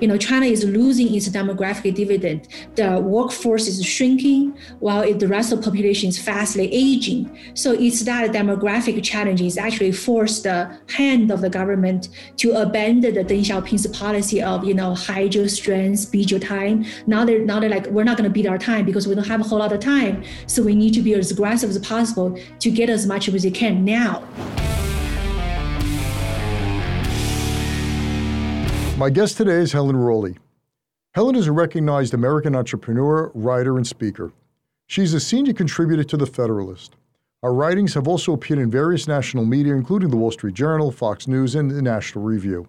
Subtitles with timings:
[0.00, 2.48] you know, China is losing its demographic dividend.
[2.74, 7.36] The workforce is shrinking while it, the rest of the population is fastly aging.
[7.54, 13.14] So it's that demographic challenge is actually forced the hand of the government to abandon
[13.14, 16.84] the Deng Xiaoping's policy of, you know, hide your strengths, beat your time.
[17.06, 19.26] Now they're, now they're like, we're not going to beat our time because we don't
[19.26, 20.24] have a whole lot of time.
[20.46, 23.50] So we need to be as aggressive as possible to get as much as we
[23.50, 24.22] can now.
[28.98, 30.38] My guest today is Helen Raleigh.
[31.12, 34.32] Helen is a recognized American entrepreneur, writer, and speaker.
[34.86, 36.96] She's a senior contributor to The Federalist.
[37.42, 41.28] Her writings have also appeared in various national media, including The Wall Street Journal, Fox
[41.28, 42.68] News, and The National Review.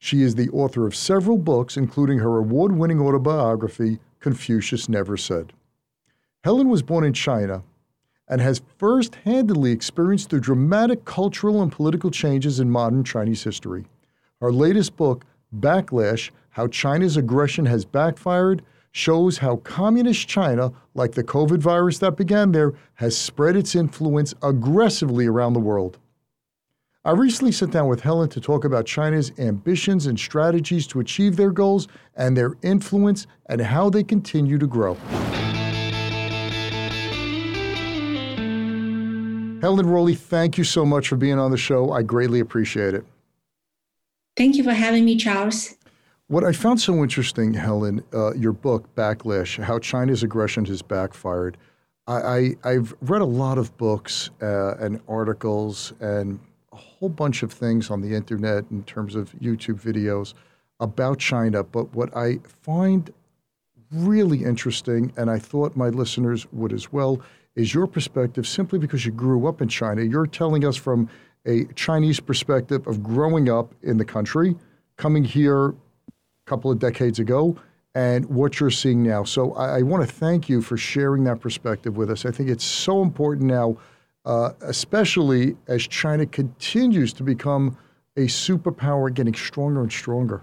[0.00, 5.52] She is the author of several books, including her award winning autobiography, Confucius Never Said.
[6.42, 7.62] Helen was born in China
[8.26, 13.84] and has first handedly experienced the dramatic cultural and political changes in modern Chinese history.
[14.40, 15.24] Her latest book,
[15.56, 18.62] Backlash How China's Aggression Has Backfired
[18.92, 24.34] shows how communist China, like the COVID virus that began there, has spread its influence
[24.42, 25.98] aggressively around the world.
[27.04, 31.36] I recently sat down with Helen to talk about China's ambitions and strategies to achieve
[31.36, 34.94] their goals and their influence and how they continue to grow.
[39.60, 41.92] Helen Raleigh, thank you so much for being on the show.
[41.92, 43.04] I greatly appreciate it.
[44.38, 45.74] Thank you for having me, Charles.
[46.28, 51.56] What I found so interesting, Helen, uh, your book, Backlash How China's Aggression Has Backfired.
[52.06, 56.38] I, have read a lot of books uh, and articles and
[56.72, 60.34] a whole bunch of things on the internet in terms of YouTube videos
[60.78, 61.64] about China.
[61.64, 63.12] But what I find
[63.90, 67.20] really interesting, and I thought my listeners would as well,
[67.56, 70.02] is your perspective simply because you grew up in China.
[70.02, 71.10] You're telling us from
[71.46, 74.56] a Chinese perspective of growing up in the country,
[74.96, 75.74] coming here a
[76.46, 77.56] couple of decades ago,
[77.94, 79.24] and what you're seeing now.
[79.24, 82.26] So I, I want to thank you for sharing that perspective with us.
[82.26, 83.76] I think it's so important now,
[84.24, 87.76] uh, especially as China continues to become
[88.16, 90.42] a superpower, getting stronger and stronger.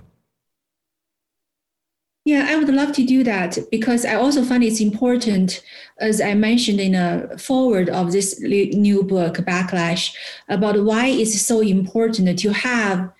[2.25, 5.63] Yeah, I would love to do that because I also find it's important,
[6.00, 10.12] as I mentioned in a forward of this new book, Backlash,
[10.50, 13.12] about why it's so important to have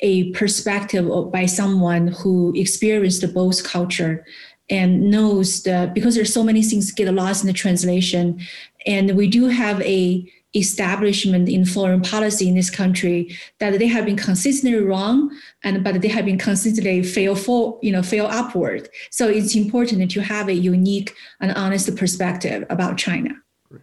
[0.00, 4.24] a perspective by someone who experienced both culture
[4.70, 8.40] and knows the because there's so many things get lost in the translation.
[8.86, 14.06] And we do have a establishment in foreign policy in this country that they have
[14.06, 15.30] been consistently wrong
[15.64, 20.10] and but they have been consistently fail for you know fail upward so it's important
[20.10, 23.30] to have a unique and honest perspective about china
[23.68, 23.82] Great.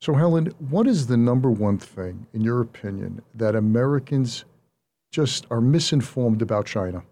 [0.00, 4.44] so helen what is the number one thing in your opinion that americans
[5.10, 7.02] just are misinformed about china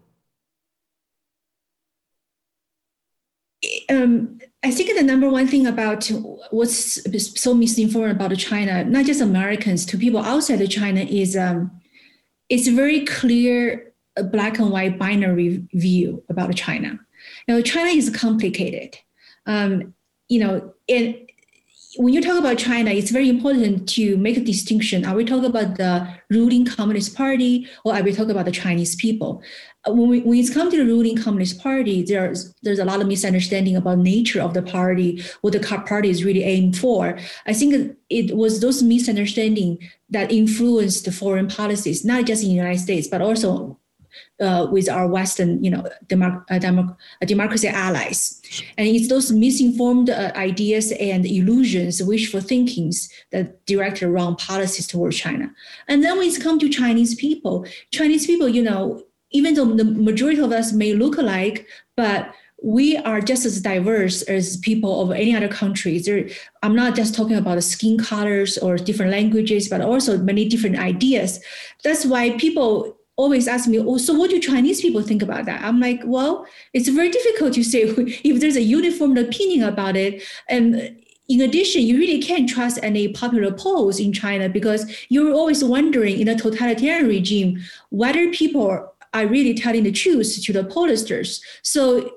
[3.89, 6.09] um, I think the number one thing about
[6.51, 6.99] what's
[7.39, 11.71] so misinformed about China, not just Americans, to people outside of China, is um,
[12.49, 13.93] it's a very clear
[14.31, 16.99] black and white binary view about China.
[17.47, 18.97] Know, China is complicated.
[19.45, 19.93] Um,
[20.27, 21.26] you know, it,
[21.97, 25.05] when you talk about China, it's very important to make a distinction.
[25.05, 28.95] Are we talking about the ruling Communist Party or are we talking about the Chinese
[28.95, 29.41] people?
[29.87, 33.01] Uh, when, we, when it's come to the ruling Communist Party, there's there's a lot
[33.01, 37.17] of misunderstanding about nature of the party, what the party is really aimed for.
[37.45, 39.79] I think it was those misunderstanding
[40.09, 43.79] that influenced the foreign policies, not just in the United States, but also
[44.39, 48.41] uh, with our Western, you know, democ- uh, democ- uh, democracy allies.
[48.77, 55.17] And it's those misinformed uh, ideas and illusions, wishful thinkings that direct wrong policies towards
[55.17, 55.51] China.
[55.87, 59.83] And then when it comes to Chinese people, Chinese people, you know, even though the
[59.83, 65.11] majority of us may look alike, but we are just as diverse as people of
[65.11, 66.09] any other countries.
[66.63, 71.39] I'm not just talking about skin colors or different languages, but also many different ideas.
[71.83, 75.63] That's why people always ask me, oh, so what do Chinese people think about that?
[75.63, 77.81] I'm like, well, it's very difficult to say
[78.23, 80.23] if there's a uniform opinion about it.
[80.47, 80.95] And
[81.27, 86.19] in addition, you really can't trust any popular polls in China because you're always wondering
[86.19, 87.59] in a totalitarian regime
[87.89, 91.41] whether people are really telling the truth to the pollsters.
[91.63, 92.11] So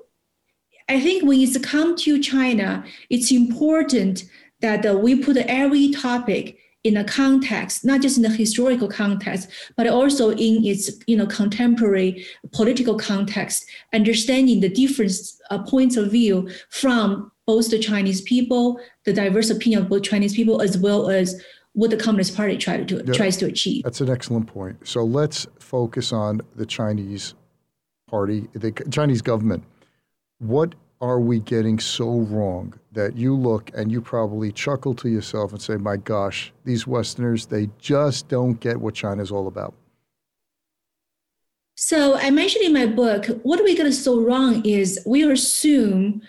[0.87, 4.23] I think when it's come to China, it's important
[4.61, 9.87] that we put every topic in a context, not just in the historical context, but
[9.87, 15.11] also in its you know contemporary political context, understanding the different
[15.49, 20.35] uh, points of view from both the Chinese people, the diverse opinion of both Chinese
[20.35, 21.41] people, as well as
[21.73, 23.83] what the Communist Party to yeah, tries to achieve.
[23.83, 24.87] That's an excellent point.
[24.87, 27.33] So let's focus on the Chinese
[28.07, 29.63] Party, the Chinese government.
[30.39, 35.51] What are we getting so wrong that you look and you probably chuckle to yourself
[35.51, 39.73] and say, my gosh, these Westerners, they just don't get what China's all about?
[41.75, 46.21] So I mentioned in my book, what we get so wrong is we assume,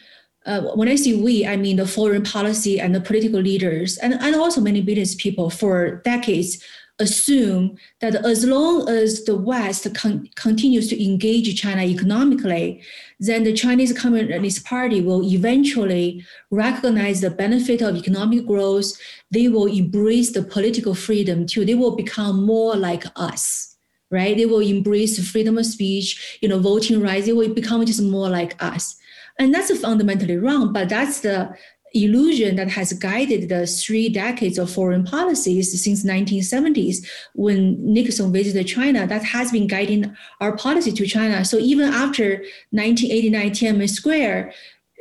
[0.46, 4.14] uh, when I say we, I mean the foreign policy and the political leaders, and,
[4.14, 6.64] and also many business people for decades
[6.98, 12.82] assume that as long as the West con- continues to engage China economically,
[13.18, 18.92] then the Chinese Communist Party will eventually recognize the benefit of economic growth.
[19.30, 21.64] They will embrace the political freedom too.
[21.64, 23.76] They will become more like us,
[24.10, 24.36] right?
[24.36, 27.26] They will embrace freedom of speech, you know, voting rights.
[27.26, 28.96] They will become just more like us.
[29.38, 31.56] And that's fundamentally wrong, but that's the
[31.94, 38.66] illusion that has guided the three decades of foreign policies since 1970s when Nixon visited
[38.66, 41.44] China that has been guiding our policy to China.
[41.44, 44.52] So even after 1989 Tiananmen Square,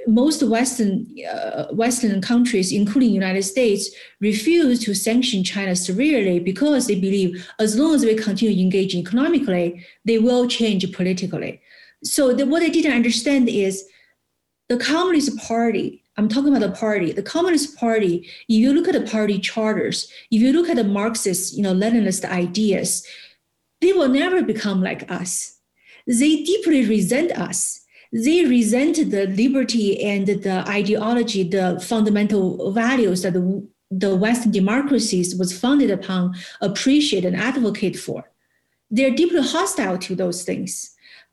[0.08, 6.96] most Western uh, Western countries, including United States, refuse to sanction China severely because they
[6.96, 11.62] believe as long as we continue engaging economically, they will change politically.
[12.04, 13.86] So the, what they didn't understand is
[14.70, 17.12] the Communist Party I'm talking about the party.
[17.12, 20.84] The Communist Party, if you look at the party charters, if you look at the
[20.84, 23.06] Marxist, you know, Leninist ideas,
[23.80, 25.58] they will never become like us.
[26.06, 27.82] They deeply resent us.
[28.12, 35.36] They resent the liberty and the ideology, the fundamental values that the, the Western democracies
[35.36, 38.30] was founded upon, appreciate and advocate for.
[38.90, 40.91] They're deeply hostile to those things.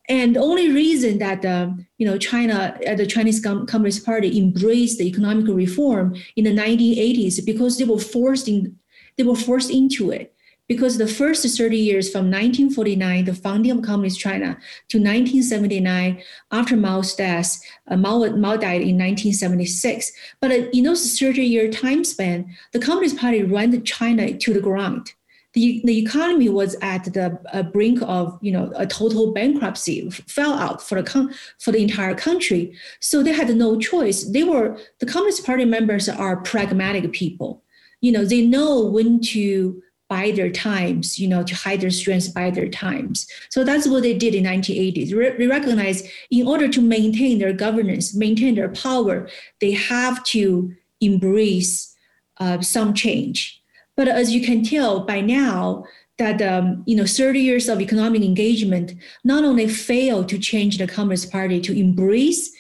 [0.09, 4.99] And the only reason that uh, you know China, uh, the Chinese Communist Party, embraced
[4.99, 8.77] the economic reform in the 1980s because they were forced in,
[9.17, 10.35] they were forced into it.
[10.67, 14.59] Because the first 30 years from 1949, the founding of Communist China,
[14.89, 16.23] to 1979,
[16.53, 20.13] after Mao's death, uh, Mao, Mao died in 1976.
[20.43, 25.15] But in those 30 year time span, the Communist Party ran China to the ground
[25.55, 30.53] the, the economy was at the uh, brink of you know a total bankruptcy fell
[30.53, 32.75] out for the con- for the entire country.
[33.01, 34.25] So they had no choice.
[34.25, 37.63] They were the communist party members are pragmatic people.
[38.01, 42.29] You know they know when to buy their times you know to hide their strengths
[42.29, 43.27] by their times.
[43.49, 48.15] So that's what they did in 1980s they recognize in order to maintain their governance
[48.15, 49.29] maintain their power
[49.61, 51.95] they have to embrace
[52.39, 53.58] uh, some change
[53.99, 55.85] but as you can tell by now,
[56.19, 60.87] that um, you know 30 years of economic engagement not only failed to change the
[60.87, 62.51] Communist Party to embrace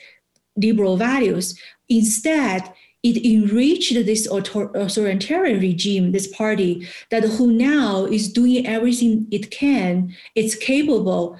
[0.56, 1.58] liberal values,
[1.88, 2.72] instead
[3.04, 10.14] it enriched this authoritarian regime, this party that who now is doing everything it can,
[10.34, 11.38] it's capable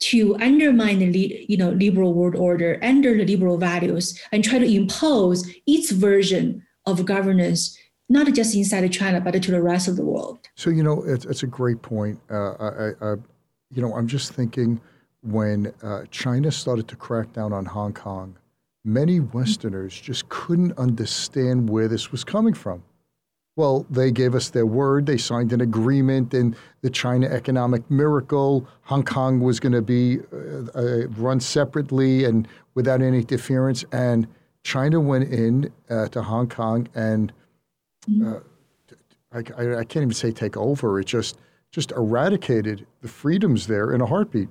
[0.00, 4.74] to undermine the you know liberal world order under the liberal values and try to
[4.74, 10.04] impose its version of governance not just inside China, but to the rest of the
[10.04, 10.38] world.
[10.54, 12.18] So, you know, it's, it's a great point.
[12.30, 13.14] Uh, I, I,
[13.70, 14.80] you know, I'm just thinking
[15.22, 18.36] when uh, China started to crack down on Hong Kong,
[18.84, 22.82] many Westerners just couldn't understand where this was coming from.
[23.56, 25.04] Well, they gave us their word.
[25.04, 28.66] They signed an agreement, and the China economic miracle.
[28.82, 33.84] Hong Kong was going to be uh, uh, run separately and without any interference.
[33.90, 34.28] And
[34.62, 37.32] China went in uh, to Hong Kong and.
[38.24, 38.40] Uh,
[39.32, 40.98] I, I, I, can't even say take over.
[41.00, 41.38] It just
[41.70, 44.48] just eradicated the freedoms there in a heartbeat.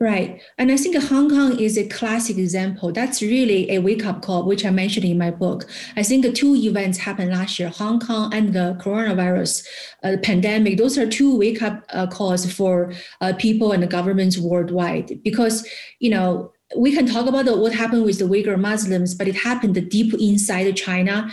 [0.00, 0.40] Right.
[0.56, 2.92] And I think Hong Kong is a classic example.
[2.92, 5.68] That's really a wake up call, which I mentioned in my book.
[5.96, 9.66] I think two events happened last year Hong Kong and the coronavirus
[10.02, 10.78] uh, pandemic.
[10.78, 15.68] Those are two wake up uh, calls for uh, people and the governments worldwide because,
[16.00, 19.74] you know, we can talk about what happened with the Uyghur Muslims, but it happened
[19.90, 21.30] deep inside China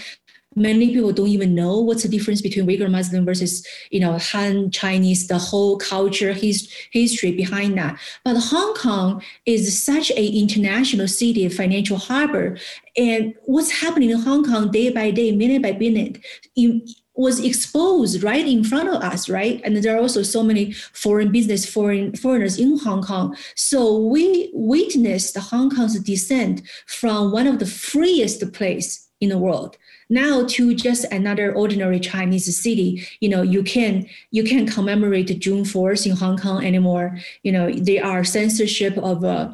[0.56, 4.72] many people don't even know what's the difference between Uyghur Muslim versus you know Han
[4.72, 8.00] Chinese, the whole culture his, history behind that.
[8.24, 12.58] But Hong Kong is such a international city, financial harbor,
[12.98, 16.20] and what's happening in Hong Kong day by day, minute by minute,
[16.56, 19.60] in, was exposed right in front of us, right?
[19.66, 23.36] And there are also so many foreign business, foreign foreigners in Hong Kong.
[23.56, 29.78] So we witnessed Hong Kong's descent from one of the freest place in the world
[30.10, 35.64] Now to just another ordinary Chinese city, you know, you can you can commemorate June
[35.64, 37.18] 4th in Hong Kong anymore.
[37.44, 39.54] You know, there are censorship of uh,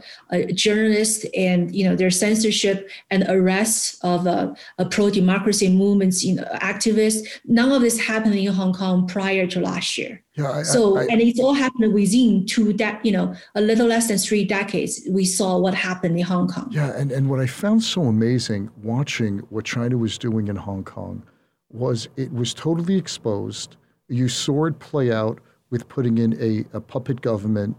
[0.53, 4.53] journalists and you know there's censorship and arrests of uh,
[4.91, 7.27] pro-democracy movements you know, activists.
[7.45, 10.24] None of this happened in Hong Kong prior to last year.
[10.35, 13.61] Yeah, I, so I, I, and it's all happened within two de- you know a
[13.61, 15.01] little less than three decades.
[15.09, 16.67] We saw what happened in Hong Kong.
[16.71, 20.83] Yeah, and, and what I found so amazing watching what China was doing in Hong
[20.83, 21.23] Kong
[21.71, 23.77] was it was totally exposed.
[24.07, 25.39] You saw it play out
[25.69, 27.75] with putting in a, a puppet government,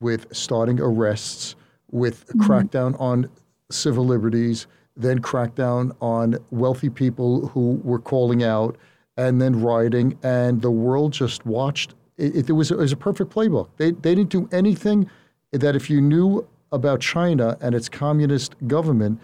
[0.00, 1.56] with starting arrests,
[1.90, 2.42] with mm-hmm.
[2.42, 3.30] crackdown on
[3.70, 8.76] civil liberties, then crackdown on wealthy people who were calling out,
[9.16, 10.18] and then rioting.
[10.22, 11.94] And the world just watched.
[12.18, 13.68] It, it, was, it was a perfect playbook.
[13.76, 15.08] They, they didn't do anything
[15.52, 19.20] that if you knew about China and its communist government,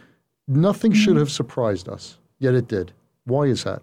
[0.48, 1.00] nothing mm-hmm.
[1.00, 2.18] should have surprised us.
[2.38, 2.92] Yet it did.
[3.24, 3.82] Why is that?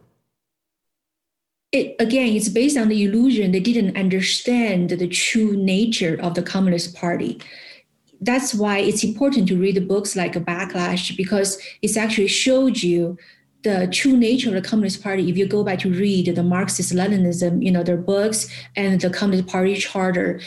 [1.71, 6.43] It, again, it's based on the illusion they didn't understand the true nature of the
[6.43, 7.39] Communist Party
[8.21, 13.17] that's why it's important to read books like a Backlash because it's actually showed you
[13.63, 15.29] the true nature of the Communist Party.
[15.29, 19.09] If you go back to read the Marxist Leninism, you know, their books and the
[19.09, 20.41] Communist Party charter,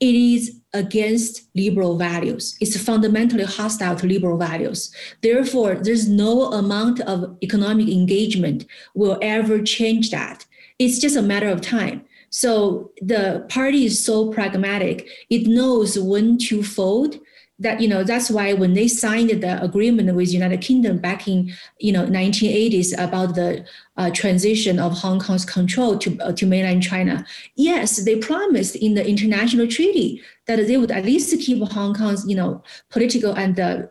[0.00, 2.56] it is against liberal values.
[2.60, 4.92] It's fundamentally hostile to liberal values.
[5.22, 10.46] Therefore, there's no amount of economic engagement will ever change that.
[10.78, 12.04] It's just a matter of time.
[12.30, 15.06] So the party is so pragmatic.
[15.28, 17.20] It knows when to fold.
[17.62, 21.28] That you know that's why when they signed the agreement with the United Kingdom back
[21.28, 23.64] in you know 1980s about the
[23.96, 28.94] uh, transition of Hong Kong's control to uh, to mainland China, yes, they promised in
[28.94, 33.60] the international treaty that they would at least keep Hong Kong's you know political and
[33.60, 33.82] uh,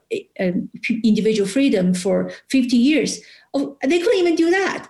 [1.04, 3.22] individual freedom for 50 years.
[3.54, 4.90] Oh, they couldn't even do that.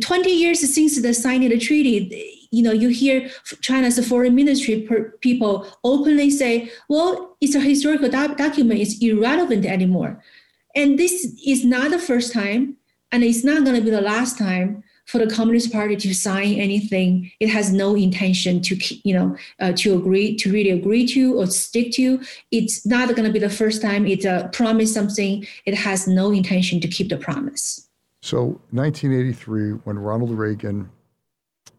[0.00, 2.08] 20 years since the signing of the treaty,
[2.50, 3.28] you know, you hear
[3.60, 4.88] China's foreign ministry
[5.20, 10.22] people openly say, well, it's a historical document, it's irrelevant anymore.
[10.74, 12.76] And this is not the first time,
[13.10, 16.54] and it's not going to be the last time for the Communist Party to sign
[16.54, 21.38] anything it has no intention to, you know, uh, to agree, to really agree to
[21.38, 22.20] or stick to.
[22.50, 26.32] It's not going to be the first time it uh, promised something it has no
[26.32, 27.88] intention to keep the promise.
[28.22, 30.90] So, 1983, when Ronald Reagan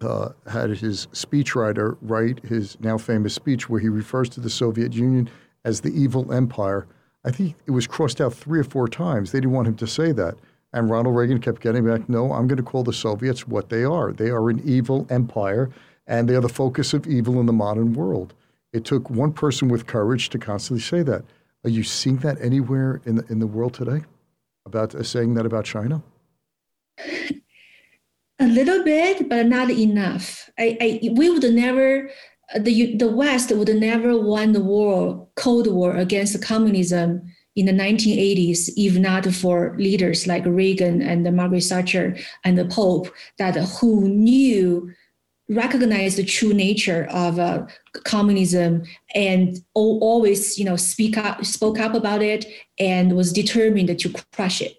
[0.02, 4.94] uh, had his speechwriter write his now famous speech where he refers to the Soviet
[4.94, 5.30] Union
[5.64, 6.88] as the evil empire.
[7.26, 9.32] I think it was crossed out three or four times.
[9.32, 10.36] They didn't want him to say that.
[10.74, 13.84] And Ronald Reagan kept getting back, no, I'm going to call the Soviets what they
[13.84, 14.12] are.
[14.12, 15.70] They are an evil empire,
[16.06, 18.34] and they are the focus of evil in the modern world.
[18.74, 21.24] It took one person with courage to constantly say that.
[21.64, 24.04] Are you seeing that anywhere in the, in the world today
[24.66, 26.04] about uh, saying that about China?
[28.40, 30.50] A little bit, but not enough.
[30.60, 32.10] I, I we would never
[32.58, 37.24] the the West would never won the war, Cold War against communism
[37.56, 43.12] in the 1980s, if not for leaders like Reagan and Margaret Thatcher and the Pope
[43.40, 44.92] that who knew
[45.50, 47.66] recognized the true nature of uh,
[48.04, 48.84] communism
[49.16, 52.46] and always you know speak up spoke up about it
[52.78, 54.78] and was determined to crush it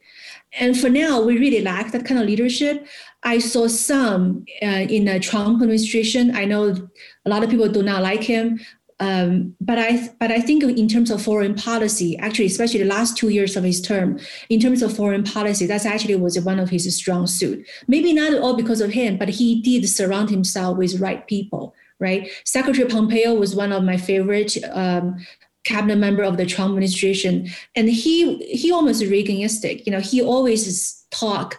[0.59, 2.87] and for now, we really lack that kind of leadership.
[3.25, 6.35] I saw some uh, in the Trump administration.
[6.35, 6.89] I know
[7.25, 8.61] a lot of people do not like him,
[9.01, 13.17] um, but I but I think in terms of foreign policy, actually, especially the last
[13.17, 16.71] two years of his term, in terms of foreign policy, that's actually was one of
[16.71, 17.67] his strong suit.
[17.87, 21.75] Maybe not all because of him, but he did surround himself with right people.
[22.01, 25.17] Right, Secretary Pompeo was one of my favorite um,
[25.65, 29.85] cabinet member of the Trump administration, and he he almost Reaganistic.
[29.87, 31.59] You know, he always talk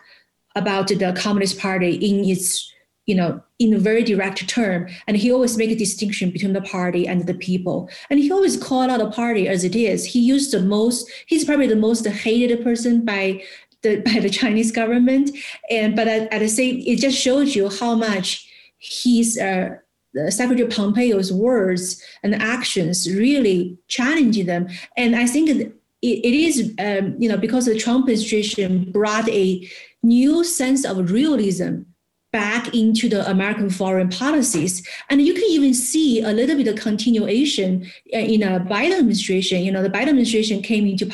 [0.56, 2.72] about the Communist Party in its
[3.06, 6.62] you know in a very direct term, and he always make a distinction between the
[6.62, 10.06] party and the people, and he always call out the party as it is.
[10.06, 11.10] He used the most.
[11.28, 13.44] He's probably the most hated person by
[13.82, 15.32] the by the Chinese government,
[15.70, 19.38] and but at, at the same, it just shows you how much he's.
[19.38, 19.76] Uh,
[20.30, 24.68] Secretary Pompeo's words and actions really challenging them.
[24.98, 29.70] And I think it, it is, um, you know, because the Trump administration brought a
[30.04, 31.82] new sense of realism
[32.32, 34.88] back into the American foreign policies.
[35.10, 39.64] And you can even see a little bit of continuation uh, in a Biden administration.
[39.64, 41.10] You know, the Biden administration came into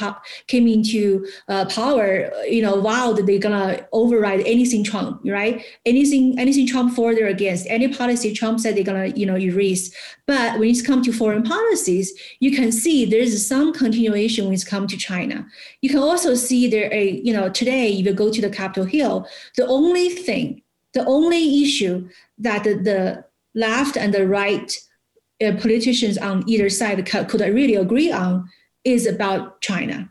[0.48, 2.32] came into uh, power.
[2.46, 5.64] You know, vowed they're gonna override anything Trump, right?
[5.86, 9.94] Anything anything Trump for or against, any policy Trump said they're gonna you know erase.
[10.28, 14.64] But when it's come to foreign policies, you can see there's some continuation when it's
[14.64, 15.46] come to China.
[15.82, 18.86] You can also see there a you know today if you go to the Capitol
[18.86, 20.62] Hill, the only thing
[20.96, 22.10] the only issue
[22.40, 24.76] that the, the left and the right
[25.44, 28.50] uh, politicians on either side could, could really agree on
[28.84, 30.10] is about China.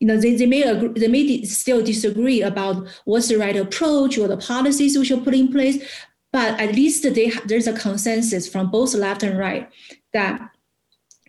[0.00, 4.18] You know, they, they may agree, they may still disagree about what's the right approach
[4.18, 5.84] or the policies we should put in place,
[6.32, 9.70] but at least they, there's a consensus from both left and right
[10.14, 10.40] that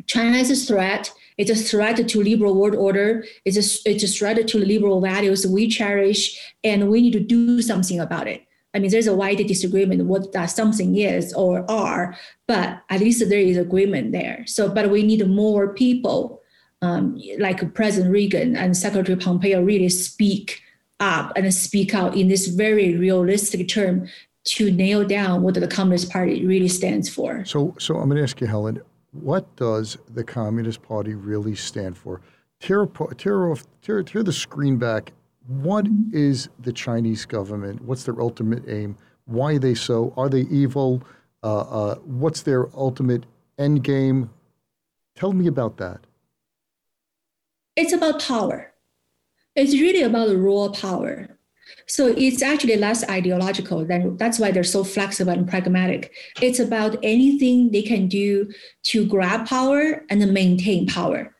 [0.07, 1.11] China is a threat.
[1.37, 3.25] It's a threat to liberal world order.
[3.43, 7.61] It's a, it's a threat to liberal values we cherish, and we need to do
[7.61, 8.43] something about it.
[8.73, 13.27] I mean, there's a wide disagreement what that something is or are, but at least
[13.29, 14.43] there is agreement there.
[14.47, 16.41] So, but we need more people
[16.81, 20.61] um, like President Reagan and Secretary Pompeo really speak
[20.99, 24.07] up and speak out in this very realistic term
[24.45, 27.45] to nail down what the Communist Party really stands for.
[27.45, 31.97] So, so I'm going to ask you, Helen, what does the Communist Party really stand
[31.97, 32.21] for?
[32.59, 32.87] Tear,
[33.17, 35.13] tear, off, tear, tear the screen back
[35.47, 37.81] what is the Chinese government?
[37.81, 38.97] What's their ultimate aim?
[39.25, 40.13] Why are they so?
[40.17, 41.03] Are they evil?
[41.43, 43.25] Uh, uh, what's their ultimate
[43.57, 44.29] end game?
[45.15, 46.01] Tell me about that.
[47.75, 48.73] It's about power.
[49.55, 51.37] It's really about raw power.
[51.87, 53.85] So it's actually less ideological.
[53.85, 56.13] Than, that's why they're so flexible and pragmatic.
[56.41, 58.51] It's about anything they can do
[58.83, 61.32] to grab power and maintain power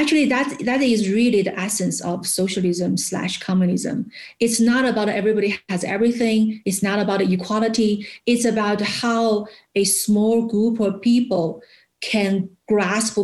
[0.00, 4.10] actually that that is really the essence of socialism slash communism.
[4.40, 6.62] It's not about everybody has everything.
[6.64, 8.06] It's not about equality.
[8.26, 11.62] It's about how a small group of people
[12.00, 13.18] can grasp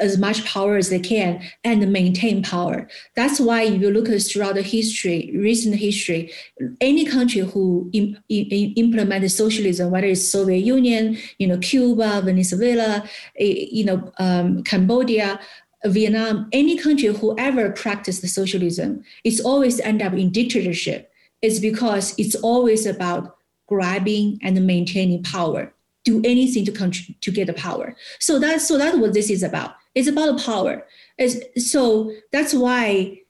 [0.00, 2.86] as much power as they can and maintain power.
[3.16, 6.30] That's why if you look throughout the history, recent history,
[6.80, 13.02] any country who Im- Im- implemented socialism, whether it's Soviet Union, you know, Cuba, Venezuela,
[13.38, 15.40] eh, you know, um, Cambodia,
[15.86, 21.10] Vietnam, any country who ever practiced socialism, it's always end up in dictatorship.
[21.42, 25.72] It's because it's always about grabbing and maintaining power.
[26.04, 26.72] Do anything to
[27.20, 27.96] to get the power.
[28.18, 29.76] So that's so that's what this is about.
[29.94, 30.86] It's about power.
[31.18, 33.20] It's, so that's why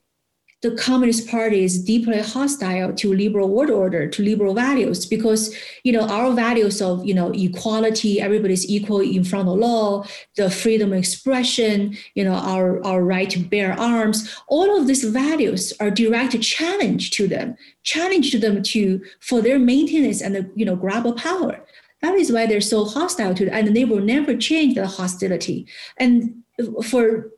[0.62, 5.92] the Communist Party is deeply hostile to liberal world order, to liberal values, because you
[5.92, 10.04] know our values of you know equality, everybody's equal in front of law,
[10.36, 15.04] the freedom of expression, you know our our right to bear arms, all of these
[15.04, 20.66] values are direct challenge to them, challenge to them to for their maintenance and you
[20.66, 21.64] know grab of power.
[22.02, 25.66] That is why they're so hostile to it, and they will never change the hostility.
[25.96, 26.42] And
[26.84, 27.30] for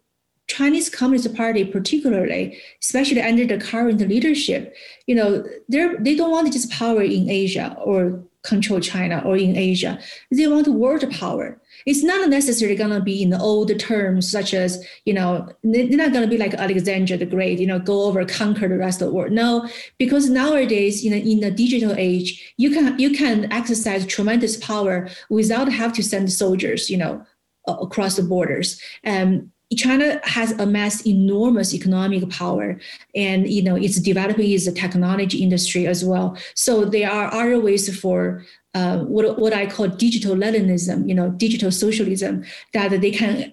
[0.55, 4.75] Chinese Communist Party, particularly, especially under the current leadership,
[5.07, 9.57] you know, they're they don't want just power in Asia or control China or in
[9.57, 9.99] Asia.
[10.31, 11.61] They want world power.
[11.87, 16.03] It's not necessarily going to be in the old terms, such as, you know, they're
[16.05, 19.01] not going to be like Alexander the Great, you know, go over, conquer the rest
[19.01, 19.33] of the world.
[19.33, 24.57] No, because nowadays, you know, in the digital age, you can you can exercise tremendous
[24.57, 27.25] power without have to send soldiers, you know,
[27.67, 28.81] across the borders.
[29.05, 32.79] Um, China has amassed enormous economic power,
[33.15, 36.37] and you know it's developing its technology industry as well.
[36.55, 41.31] So there are other ways for uh, what what I call digital Leninism, you know,
[41.31, 43.53] digital socialism, that they can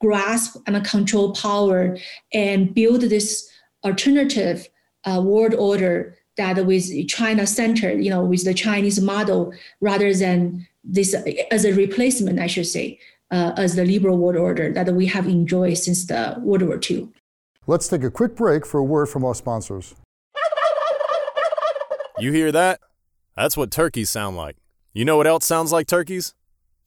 [0.00, 1.96] grasp and control power
[2.32, 3.48] and build this
[3.84, 4.68] alternative
[5.04, 10.66] uh, world order that with China centered, you know, with the Chinese model rather than
[10.82, 11.14] this
[11.50, 12.98] as a replacement, I should say,
[13.34, 17.08] uh, as the liberal world order that we have enjoyed since the World War II.
[17.66, 19.94] Let's take a quick break for a word from our sponsors.
[22.18, 22.78] You hear that?
[23.36, 24.56] That's what turkeys sound like.
[24.92, 26.34] You know what else sounds like turkeys?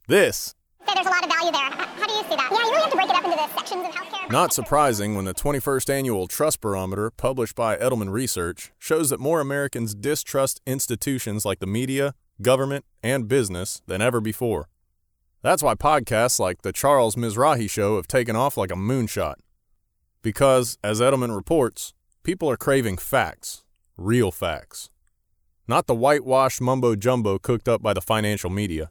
[0.08, 0.56] This.
[0.88, 1.70] Say there's a lot of value there.
[1.70, 2.50] How do you see that?
[2.50, 4.32] Yeah, you really have to break it up into the sections of healthcare.
[4.32, 9.42] Not surprising when the 21st annual Trust Barometer, published by Edelman Research, shows that more
[9.42, 14.70] Americans distrust institutions like the media, government, and business than ever before.
[15.42, 19.36] That's why podcasts like The Charles Mizrahi Show have taken off like a moonshot.
[20.22, 23.64] Because, as Edelman reports, people are craving facts,
[23.98, 24.90] real facts.
[25.68, 28.90] Not the whitewashed mumbo jumbo cooked up by the financial media.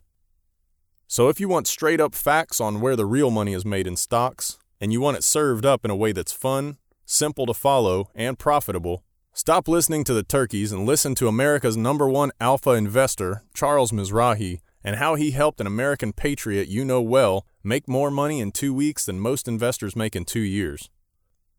[1.08, 3.96] So if you want straight up facts on where the real money is made in
[3.96, 8.10] stocks, and you want it served up in a way that's fun, simple to follow,
[8.14, 9.02] and profitable,
[9.38, 14.60] Stop listening to the turkeys and listen to America's number one alpha investor, Charles Mizrahi,
[14.86, 18.72] and how he helped an American patriot you know well make more money in two
[18.72, 20.88] weeks than most investors make in two years.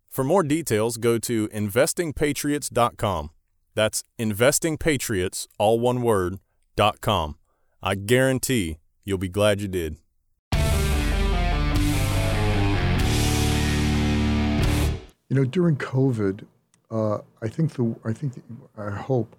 [0.10, 3.32] For more details, go to investingpatriots.com.
[3.76, 6.40] That's investingpatriots, all one word,
[6.78, 7.36] dot com.
[7.84, 9.98] I guarantee you'll be glad you did.
[15.30, 16.46] You know, during COVID,
[16.90, 18.42] uh, I think the I think the,
[18.82, 19.36] I hope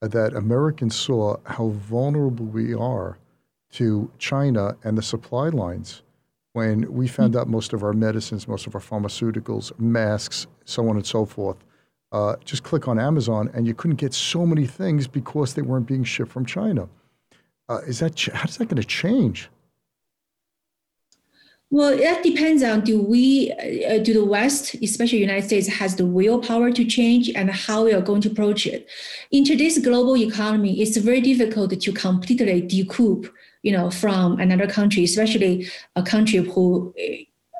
[0.00, 3.18] that Americans saw how vulnerable we are
[3.72, 6.02] to China and the supply lines
[6.52, 10.96] when we found out most of our medicines, most of our pharmaceuticals, masks, so on
[10.96, 11.56] and so forth.
[12.12, 15.86] Uh, just click on Amazon, and you couldn't get so many things because they weren't
[15.86, 16.86] being shipped from China.
[17.70, 19.48] Uh, is that how's that going to change?
[21.70, 26.04] Well, that depends on do we, uh, do the West, especially United States, has the
[26.04, 28.86] willpower to change and how we are going to approach it.
[29.30, 33.30] In today's global economy, it's very difficult to completely decouple,
[33.62, 36.94] you know, from another country, especially a country who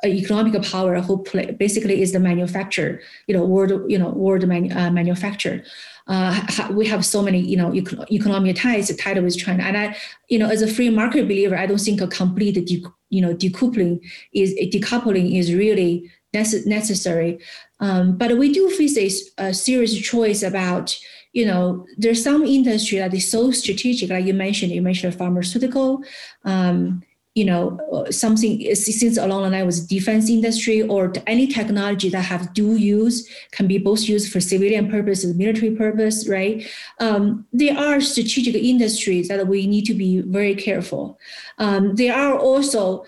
[0.04, 4.90] economic power who play, basically is the manufacturer, you know, world, you know, world uh,
[4.90, 5.62] manufacturer
[6.06, 7.72] uh, we have so many, you know,
[8.10, 9.62] economic ties tied with China.
[9.62, 9.96] And I,
[10.28, 13.34] you know, as a free market believer, I don't think a complete, de- you know,
[13.34, 14.00] decoupling
[14.32, 17.38] is decoupling is really nece- necessary.
[17.80, 18.96] Um, but we do face
[19.38, 20.96] a, a serious choice about,
[21.32, 24.72] you know, there's some industry that is so strategic, like you mentioned.
[24.72, 26.02] You mentioned pharmaceutical.
[26.44, 27.02] Um,
[27.34, 27.78] you know
[28.10, 33.26] something since along the line with defense industry or any technology that have dual use
[33.52, 36.68] can be both used for civilian purposes military purpose right
[37.00, 41.18] um, there are strategic industries that we need to be very careful
[41.56, 43.02] um, there are also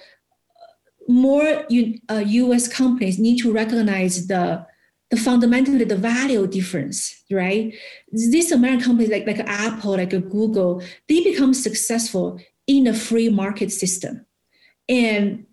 [1.07, 4.67] more U, uh, us companies need to recognize the
[5.14, 7.74] the fundamentally the value difference, right?
[8.12, 13.70] These American companies like, like Apple, like Google, they become successful in a free market
[13.72, 14.27] system.
[14.88, 15.46] And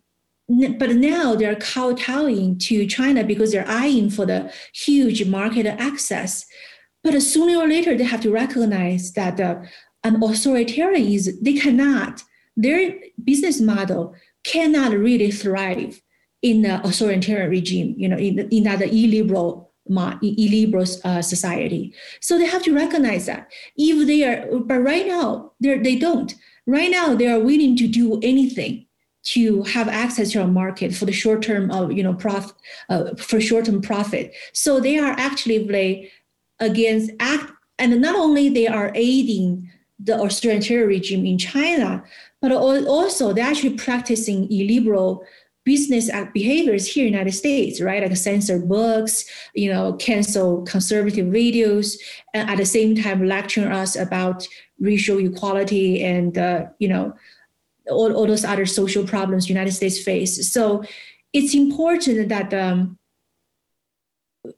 [0.78, 6.46] but now they're kowtowing to China because they're eyeing for the huge market access.
[7.04, 9.62] But sooner or later, they have to recognize that uh,
[10.04, 12.24] an authoritarian is they cannot
[12.58, 16.02] their business model cannot really thrive
[16.42, 17.96] in the authoritarian regime.
[17.98, 21.94] You know, in, in that illiberal illiberal uh, society.
[22.20, 26.34] So they have to recognize that if they are, but right now they don't.
[26.68, 28.86] Right now, they are willing to do anything
[29.24, 32.56] to have access to a market for the short term of you know profit
[32.90, 34.34] uh, for short term profit.
[34.54, 36.12] So they are actively
[36.60, 42.04] against act, and not only they are aiding the authoritarian regime in China,
[42.42, 45.24] but also they're actually practicing illiberal
[45.64, 48.02] business behaviors here in the United States, right?
[48.02, 51.98] Like censor books, you know, cancel conservative videos,
[52.34, 54.48] and at the same time lecturing us about
[54.80, 57.14] racial equality and uh, you know
[57.90, 60.52] all, all those other social problems United States face.
[60.52, 60.84] So
[61.34, 62.98] it's important that um,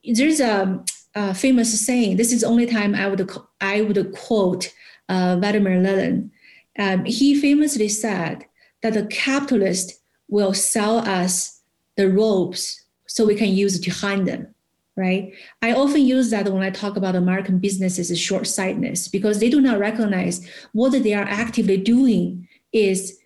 [0.04, 0.84] there's a,
[1.16, 2.18] a, famous saying.
[2.18, 3.30] This is the only time I would
[3.62, 4.74] I would quote
[5.10, 6.32] uh, Vladimir Lenin.
[6.80, 8.46] Um, he famously said
[8.82, 10.00] that the capitalist
[10.34, 11.62] will sell us
[11.96, 12.64] the ropes
[13.08, 14.48] so we can use it to hang them
[14.96, 15.34] right?
[15.64, 19.60] I often use that when I talk about American businesses short sightedness because they do
[19.60, 23.18] not recognize what they are actively doing is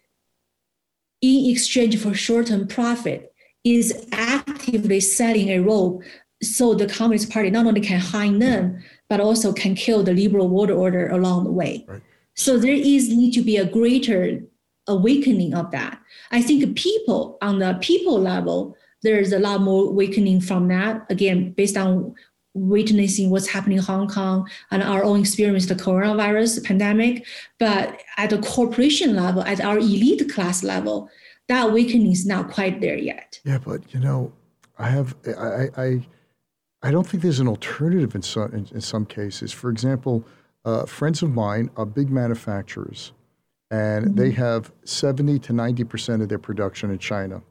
[1.22, 3.34] in exchange for short-term profit
[3.66, 6.04] is actively selling a rope
[6.42, 10.48] so the Communist Party not only can hang them, but also can kill the liberal
[10.48, 11.84] world order along the way.
[11.88, 12.02] Right.
[12.36, 14.42] So there is need to be a greater
[14.88, 16.00] awakening of that.
[16.32, 21.06] I think people on the people level there's a lot more awakening from that.
[21.10, 22.16] Again, based on
[22.54, 27.26] witnessing what's happening in Hong Kong and our own experience, the coronavirus pandemic.
[27.60, 31.10] But at the corporation level, at our elite class level,
[31.48, 33.40] that awakening is not quite there yet.
[33.46, 34.34] Yeah, but you know,
[34.78, 36.08] I have I I,
[36.84, 39.54] I don't think there's an alternative in some in, in some cases.
[39.54, 40.26] For example,
[40.66, 43.14] uh, friends of mine are big manufacturers,
[43.70, 44.16] and mm-hmm.
[44.16, 47.42] they have seventy to ninety percent of their production in China.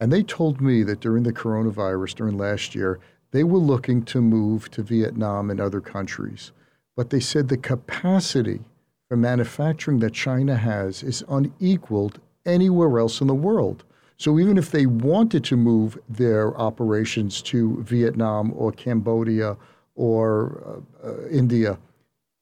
[0.00, 2.98] And they told me that during the coronavirus, during last year,
[3.30, 6.52] they were looking to move to Vietnam and other countries.
[6.96, 8.60] But they said the capacity
[9.08, 13.84] for manufacturing that China has is unequaled anywhere else in the world.
[14.16, 19.56] So even if they wanted to move their operations to Vietnam or Cambodia
[19.94, 21.78] or uh, uh, India,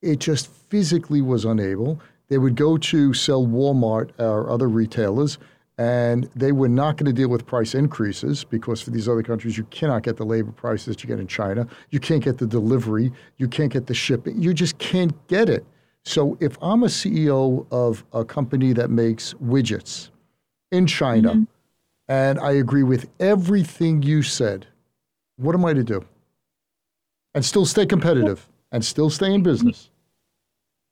[0.02, 2.00] it just physically was unable.
[2.32, 5.36] They would go to sell Walmart or other retailers,
[5.76, 9.58] and they were not going to deal with price increases because for these other countries,
[9.58, 11.66] you cannot get the labor prices that you get in China.
[11.90, 13.12] You can't get the delivery.
[13.36, 14.40] You can't get the shipping.
[14.40, 15.66] You just can't get it.
[16.06, 20.08] So if I'm a CEO of a company that makes widgets
[20.70, 21.44] in China, mm-hmm.
[22.08, 24.66] and I agree with everything you said,
[25.36, 26.02] what am I to do?
[27.34, 29.90] And still stay competitive and still stay in business.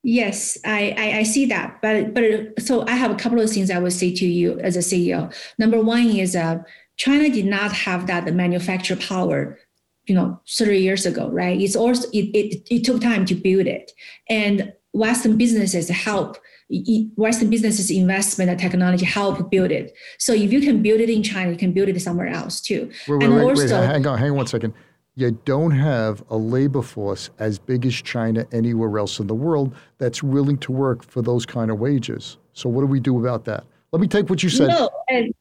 [0.02, 1.80] Yes, I, I, I, see that.
[1.82, 4.76] But but so I have a couple of things I would say to you as
[4.76, 5.32] a CEO.
[5.58, 6.58] Number one is uh,
[6.96, 9.58] China did not have that manufacture power,
[10.06, 11.60] you know, 30 years ago, right?
[11.60, 13.92] It's also it, it, it took time to build it.
[14.28, 16.38] And Western businesses help
[17.16, 19.92] Western businesses investment and technology help build it.
[20.18, 22.90] So if you can build it in China, you can build it somewhere else too.
[23.08, 24.72] Wait, wait, and wait, also, wait, hang on, hang on one second
[25.20, 29.74] you don't have a labor force as big as China anywhere else in the world
[29.98, 32.38] that's willing to work for those kind of wages.
[32.54, 33.64] So what do we do about that?
[33.92, 34.68] Let me take what you said.
[34.68, 35.34] No, and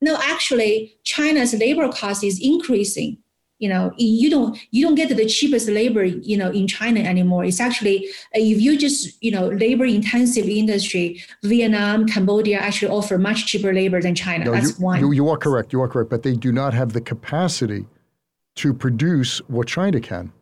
[0.00, 3.18] no, actually, China's labor cost is increasing.
[3.58, 7.44] You know, you don't you don't get the cheapest labor, you know, in China anymore.
[7.44, 13.46] It's actually if you just you know labor intensive industry, Vietnam, Cambodia actually offer much
[13.46, 14.44] cheaper labor than China.
[14.44, 15.00] No, That's you, one.
[15.00, 15.72] You, you are correct.
[15.72, 17.86] You are correct, but they do not have the capacity
[18.58, 20.32] to produce what China can?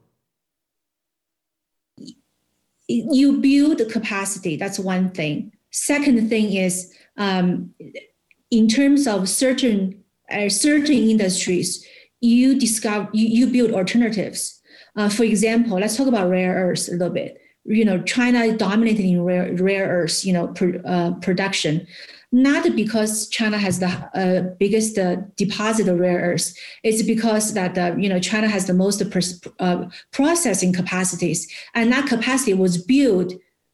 [2.89, 4.57] You build the capacity.
[4.57, 5.53] That's one thing.
[5.71, 7.75] Second thing is um,
[8.51, 11.87] in terms of certain uh, certain industries,
[12.21, 14.61] you discover you, you build alternatives.
[14.97, 17.39] Uh, for example, let's talk about rare earths a little bit.
[17.65, 20.25] You know, China dominating in rare, rare earths.
[20.25, 21.87] You know, pr- uh, production
[22.33, 26.55] not because China has the uh, biggest uh, deposit of rare earths.
[26.83, 29.03] It's because that uh, you know China has the most
[29.61, 33.33] uh, processing capacities, and that capacity was built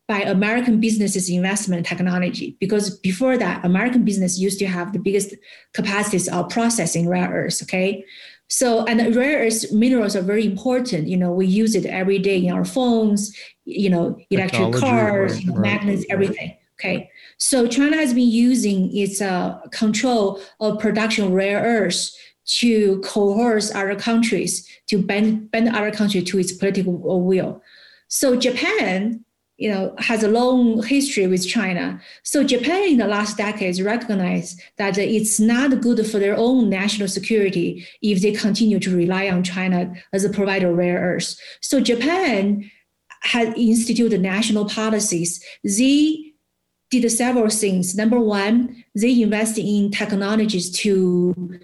[0.09, 2.57] by American businesses' investment technology.
[2.61, 5.35] Because before that, American business used to have the biggest
[5.73, 7.63] capacities of processing rare earths.
[7.63, 8.05] Okay,
[8.49, 11.09] so and rare earth minerals are very important.
[11.09, 13.35] You know, we use it every day in our phones.
[13.65, 16.59] You know, electric Technology, cars, right, right, magnets, everything.
[16.79, 17.11] Okay.
[17.43, 22.17] So China has been using its uh, control of production of rare earths
[22.61, 27.61] to coerce other countries to bend, bend other countries to its political will.
[28.07, 29.25] So Japan,
[29.57, 32.01] you know, has a long history with China.
[32.23, 37.09] So Japan in the last decades recognized that it's not good for their own national
[37.09, 41.41] security if they continue to rely on China as a provider of rare earths.
[41.61, 42.71] So Japan
[43.23, 45.45] had instituted national policies.
[45.65, 46.32] They
[46.93, 47.97] did several things.
[47.97, 51.59] Number one, they invested in technologies to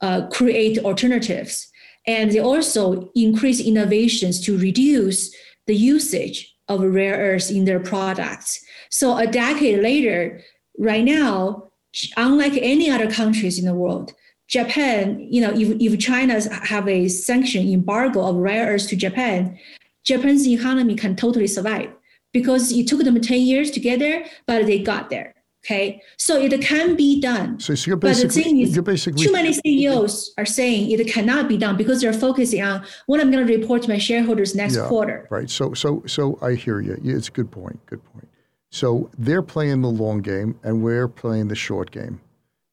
[0.00, 1.68] uh, create alternatives.
[2.06, 5.34] And they also increase innovations to reduce
[5.66, 8.64] the usage of rare earths in their products.
[8.88, 10.40] So a decade later,
[10.78, 11.68] right now,
[12.16, 14.14] unlike any other countries in the world,
[14.48, 19.58] Japan, you know, if, if China have a sanction embargo of rare earths to Japan,
[20.04, 21.90] Japan's economy can totally survive
[22.32, 25.34] because it took them 10 years together, but they got there.
[25.62, 27.60] Okay, so it can be done.
[27.60, 31.48] So, so you're basically, but the thing is, too many CEOs are saying it cannot
[31.48, 34.76] be done because they're focusing on what I'm going to report to my shareholders next
[34.76, 35.28] yeah, quarter.
[35.30, 35.50] Right.
[35.50, 36.98] So, so, so I hear you.
[37.04, 37.78] It's a good point.
[37.84, 38.26] Good point.
[38.70, 42.22] So they're playing the long game, and we're playing the short game.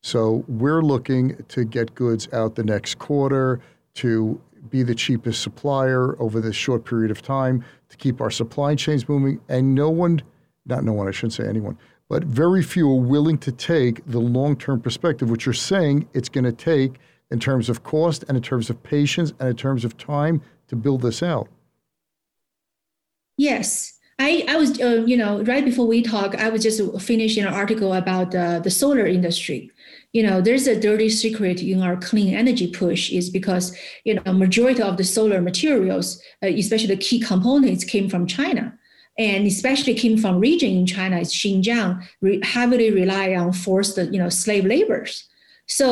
[0.02, 3.60] So we're looking to get goods out the next quarter
[3.96, 4.40] to
[4.70, 9.08] be the cheapest supplier over this short period of time to keep our supply chains
[9.08, 9.40] moving.
[9.50, 10.22] And no one,
[10.66, 11.78] not no one, I shouldn't say anyone,
[12.10, 16.30] but very few are willing to take the long term perspective, which you're saying it's
[16.30, 17.00] going to take
[17.32, 20.76] in terms of cost and in terms of patience and in terms of time to
[20.76, 21.48] build this out.
[23.38, 23.94] Yes.
[24.20, 27.54] I, I was, uh, you know, right before we talk, I was just finishing an
[27.54, 29.72] article about uh, the solar industry
[30.18, 33.66] you know there's a dirty secret in our clean energy push is because
[34.08, 36.08] you know majority of the solar materials
[36.44, 38.66] uh, especially the key components came from china.
[39.20, 41.92] And especially came from region in china is xinjiang
[42.26, 45.14] re- heavily rely on forced you know slave labors.
[45.80, 45.90] So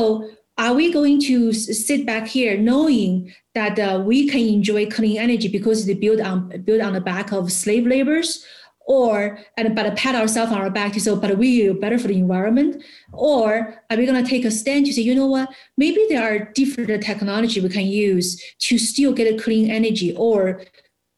[0.63, 1.37] are we going to
[1.85, 6.37] sit back here knowing that uh, we can enjoy clean energy because they build on
[6.67, 8.29] built on the back of slave labors
[8.85, 12.07] or and but pat ourselves on our back to say, but we are better for
[12.07, 15.49] the environment, or are we going to take a stand to say, you know what,
[15.77, 20.61] maybe there are different technology we can use to still get a clean energy or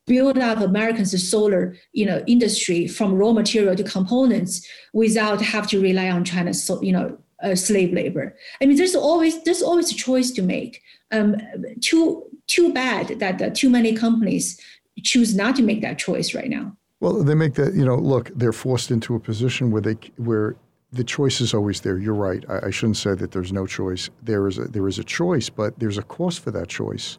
[0.06, 5.82] build up Americans' solar you know industry from raw material to components without have to
[5.82, 8.36] rely on China's so, you know uh, slave labor.
[8.62, 10.82] I mean, there's always there's always a choice to make.
[11.12, 11.36] Um,
[11.82, 14.60] too too bad that uh, too many companies
[15.04, 16.77] choose not to make that choice right now.
[17.00, 20.56] Well, they make that, you know, look, they're forced into a position where they where
[20.92, 21.98] the choice is always there.
[21.98, 22.44] You're right.
[22.50, 24.10] I, I, shouldn't say that there's no choice.
[24.24, 27.18] There is a, there is a choice, but there's a cost for that choice.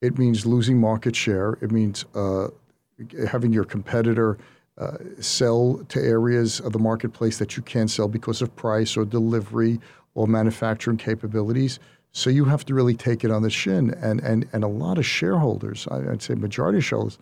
[0.00, 1.58] It means losing market share.
[1.60, 2.48] It means uh,
[3.28, 4.38] having your competitor
[4.78, 9.04] uh, sell to areas of the marketplace that you can't sell because of price or
[9.04, 9.80] delivery
[10.14, 11.80] or manufacturing capabilities.
[12.12, 13.92] So you have to really take it on the shin.
[14.00, 17.18] And and and a lot of shareholders, I'd say majority of shareholders,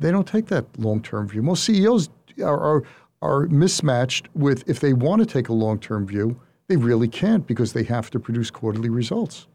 [0.00, 1.42] they don't take that long term view.
[1.42, 2.08] Most CEOs
[2.42, 2.82] are, are
[3.20, 7.46] are mismatched with if they want to take a long term view, they really can't
[7.46, 9.46] because they have to produce quarterly results.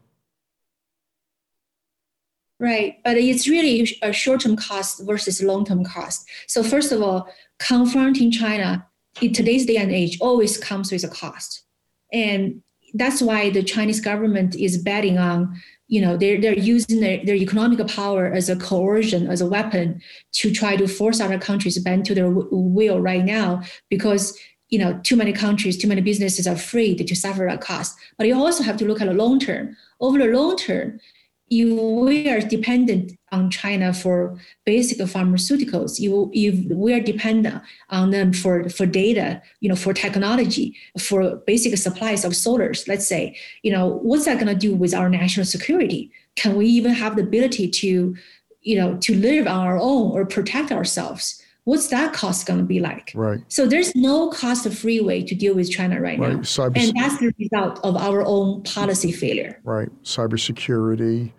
[2.60, 6.28] Right, but it's really a short-term cost versus long-term cost.
[6.46, 7.28] So first of all,
[7.58, 8.86] confronting China
[9.20, 11.64] in today's day and age always comes with a cost,
[12.12, 12.62] and
[12.94, 17.34] that's why the Chinese government is betting on, you know, they're, they're using their, their
[17.34, 20.00] economic power as a coercion, as a weapon
[20.32, 24.38] to try to force other countries bend to their will right now because
[24.70, 27.96] you know too many countries too many businesses are afraid to suffer a cost.
[28.16, 29.76] But you also have to look at the long term.
[30.00, 31.00] Over the long term
[31.48, 35.98] you we are dependent on China for basic pharmaceuticals.
[35.98, 41.36] You, you we are dependent on them for, for data, you know, for technology, for
[41.46, 42.86] basic supplies of solars.
[42.88, 46.10] Let's say, you know, what's that going to do with our national security?
[46.36, 48.16] Can we even have the ability to,
[48.62, 51.40] you know, to live on our own or protect ourselves?
[51.64, 53.12] What's that cost going to be like?
[53.14, 53.40] Right.
[53.48, 56.34] So there's no cost-free way to deal with China right, right.
[56.34, 59.60] now, Cyber- and that's the result of our own policy failure.
[59.64, 59.88] Right.
[60.02, 61.32] Cybersecurity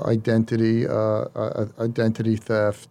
[0.00, 2.88] identity, uh, uh, identity theft,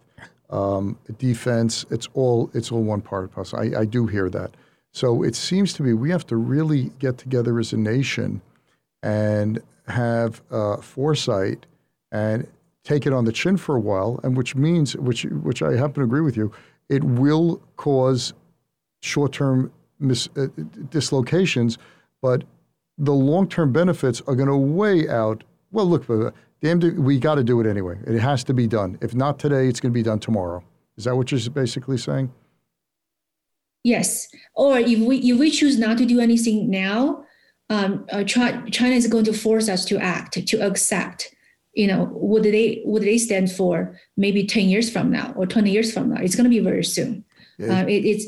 [0.50, 1.86] um, defense.
[1.90, 3.58] It's all it's all one part of the puzzle.
[3.58, 4.50] I, I do hear that.
[4.92, 8.42] So it seems to me we have to really get together as a nation
[9.02, 11.66] and have uh, foresight
[12.10, 12.46] and
[12.84, 15.94] take it on the chin for a while, and which means, which which I happen
[15.94, 16.52] to agree with you,
[16.88, 18.34] it will cause
[19.00, 20.48] short-term mis- uh,
[20.90, 21.78] dislocations,
[22.20, 22.44] but
[22.98, 25.42] the long-term benefits are going to weigh out.
[25.70, 26.04] Well, look,
[26.62, 27.98] damn, we got to do it anyway.
[28.06, 28.98] It has to be done.
[29.00, 30.64] If not today, it's going to be done tomorrow.
[30.96, 32.32] Is that what you're basically saying?
[33.84, 34.28] Yes.
[34.54, 37.24] Or if we if we choose not to do anything now,
[37.68, 41.34] um, uh, China is going to force us to act, to accept.
[41.74, 43.98] You know, what they what they stand for?
[44.16, 46.20] Maybe ten years from now or twenty years from now.
[46.20, 47.24] It's going to be very soon.
[47.58, 47.80] Yeah.
[47.80, 48.26] Um, it, it's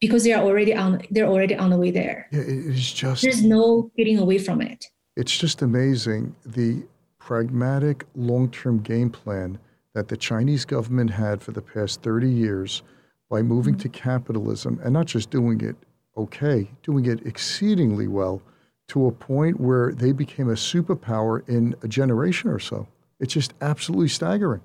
[0.00, 2.28] because they are already on they're already on the way there.
[2.30, 4.84] Yeah, it's just there's no getting away from it.
[5.16, 6.84] It's just amazing the
[7.24, 9.58] pragmatic long term game plan
[9.94, 12.82] that the Chinese government had for the past 30 years
[13.30, 13.82] by moving mm-hmm.
[13.82, 15.74] to capitalism and not just doing it
[16.18, 18.42] okay, doing it exceedingly well
[18.88, 22.86] to a point where they became a superpower in a generation or so.
[23.18, 24.60] It's just absolutely staggering.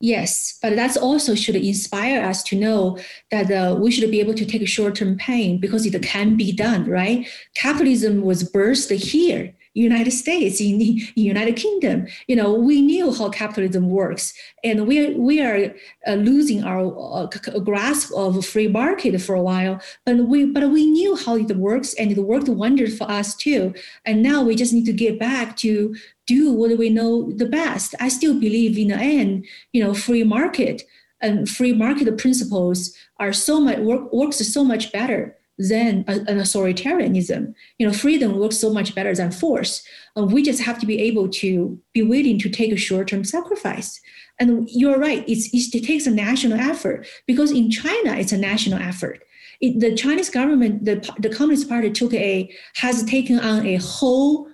[0.00, 2.98] Yes, but that also should inspire us to know
[3.30, 6.88] that uh, we should be able to take short-term pain because it can be done,
[6.90, 7.26] right?
[7.54, 12.06] Capitalism was birthed here United States, in the United Kingdom.
[12.26, 15.74] You know, we knew how capitalism works, and we we are
[16.06, 17.26] uh, losing our uh,
[17.60, 19.80] grasp of free market for a while.
[20.04, 23.74] But we but we knew how it works, and it worked wonders for us too.
[24.04, 25.94] And now we just need to get back to
[26.26, 27.94] do what we know the best.
[28.00, 30.82] I still believe in the end, you know, free market
[31.20, 37.52] and free market principles are so much work, works so much better than an authoritarianism.
[37.78, 39.82] You know, freedom works so much better than force.
[40.16, 44.00] Uh, we just have to be able to be willing to take a short-term sacrifice.
[44.38, 48.78] And you're right, it's, it takes a national effort because in China, it's a national
[48.80, 49.24] effort.
[49.60, 54.47] It, the Chinese government, the, the Communist Party took a, has taken on a whole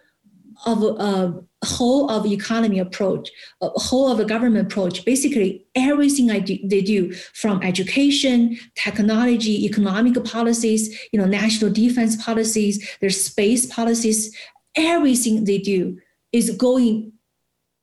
[0.66, 5.04] of a whole of economy approach, a whole of a government approach.
[5.04, 12.22] Basically, everything I do, they do from education, technology, economic policies, you know, national defense
[12.22, 14.36] policies, their space policies,
[14.76, 15.98] everything they do
[16.32, 17.12] is going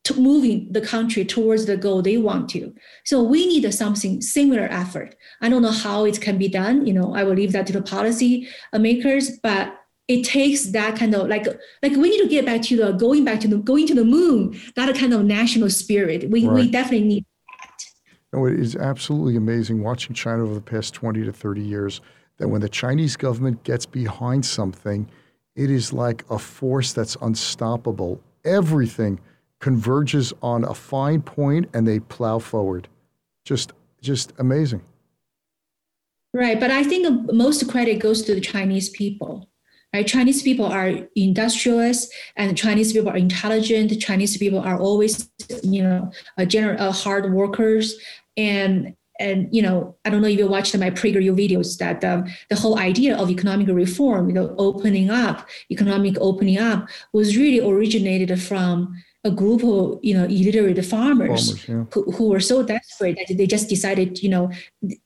[0.04, 2.74] to moving the country towards the goal they want to.
[3.06, 5.15] So we need something similar effort.
[5.41, 6.88] I don't know how it can be done.
[6.88, 9.76] You know, I will leave that to the policy makers, but
[10.12, 11.47] it takes that kind of like
[11.82, 14.04] like we need to get back to the going back to the going to the
[14.04, 16.30] moon that kind of national spirit.
[16.30, 16.56] We, right.
[16.56, 17.26] we definitely need
[17.63, 17.84] that.
[18.34, 22.02] No it is absolutely amazing watching china over the past 20 to 30 years
[22.38, 25.10] that when the chinese government gets behind something
[25.56, 28.21] it is like a force that's unstoppable.
[28.45, 29.19] Everything
[29.60, 32.88] converges on a fine point and they plow forward.
[33.45, 34.82] Just just amazing.
[36.34, 39.51] Right but i think most credit goes to the chinese people
[39.93, 40.08] Right?
[40.08, 43.99] Chinese people are industrious, and Chinese people are intelligent.
[44.01, 45.30] Chinese people are always,
[45.63, 47.95] you know, a general uh, hard workers,
[48.38, 52.25] and and you know, I don't know if you watched my PragerU videos that um,
[52.49, 57.60] the whole idea of economic reform, you know, opening up, economic opening up, was really
[57.60, 61.84] originated from a group of you know illiterate farmers, farmers yeah.
[61.93, 64.49] who, who were so desperate that they just decided, you know,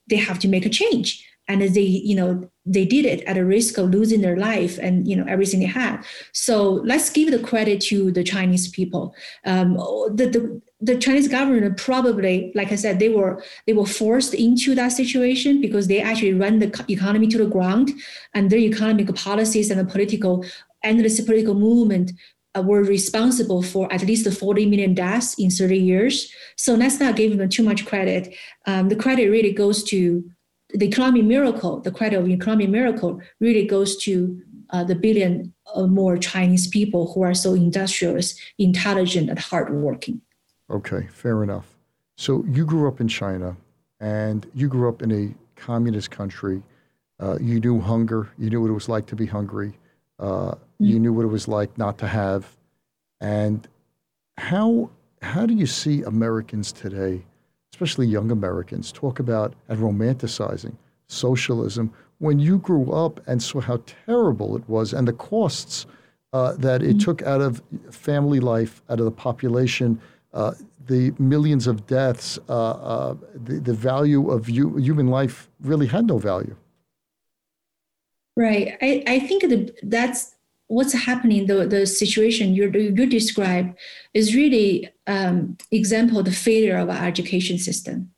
[0.07, 3.45] they have to make a change and they you know they did it at a
[3.45, 7.39] risk of losing their life and you know everything they had so let's give the
[7.39, 9.13] credit to the chinese people
[9.45, 9.73] um,
[10.15, 14.75] the, the the Chinese government probably, like I said, they were they were forced into
[14.75, 17.91] that situation because they actually ran the economy to the ground,
[18.33, 20.45] and their economic policies and the political
[20.83, 22.11] endless political movement
[22.55, 26.31] uh, were responsible for at least 40 million deaths in 30 years.
[26.55, 28.35] So let's not give them too much credit.
[28.67, 30.23] Um, the credit really goes to
[30.77, 35.87] the economic miracle, the credit of economic miracle really goes to uh, the billion or
[35.87, 40.21] more Chinese people who are so industrious, intelligent, and hardworking.
[40.69, 41.67] Okay, fair enough.
[42.17, 43.55] So you grew up in China,
[43.99, 46.61] and you grew up in a communist country.
[47.19, 48.29] Uh, you knew hunger.
[48.37, 49.73] You knew what it was like to be hungry.
[50.19, 50.85] Uh, mm-hmm.
[50.85, 52.55] You knew what it was like not to have.
[53.21, 53.67] And
[54.37, 54.89] how
[55.21, 57.23] how do you see Americans today?
[57.75, 60.73] Especially young Americans, talk about and romanticizing
[61.07, 65.85] socialism when you grew up and saw how terrible it was and the costs
[66.31, 66.99] uh, that it mm-hmm.
[66.99, 67.61] took out of
[67.91, 69.99] family life, out of the population,
[70.33, 70.53] uh,
[70.85, 76.07] the millions of deaths, uh, uh the, the value of you, human life really had
[76.07, 76.55] no value.
[78.37, 78.77] Right.
[78.81, 80.34] I, I think that that's
[80.67, 83.75] what's happening, the, the situation you you describe
[84.13, 88.11] is really um, example of the failure of our education system.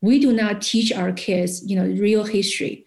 [0.00, 2.84] We do not teach our kids, you know, real history,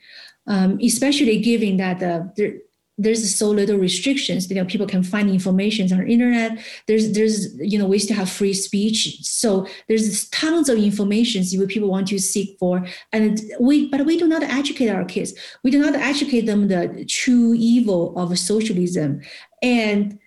[0.48, 2.62] um, especially given that the, the
[3.04, 6.60] there's so little restrictions you know people can find information on internet.
[6.88, 9.20] There's there's you know we still have free speech.
[9.22, 12.86] So there's tons of information if people want to seek for.
[13.12, 15.34] And we but we do not educate our kids.
[15.64, 19.22] We do not educate them the true evil of socialism.
[19.62, 20.20] And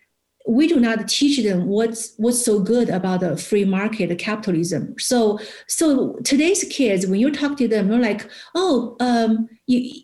[0.47, 4.95] we do not teach them what's what's so good about the free market capitalism.
[4.99, 10.03] So so today's kids, when you talk to them, they're like, oh, um, you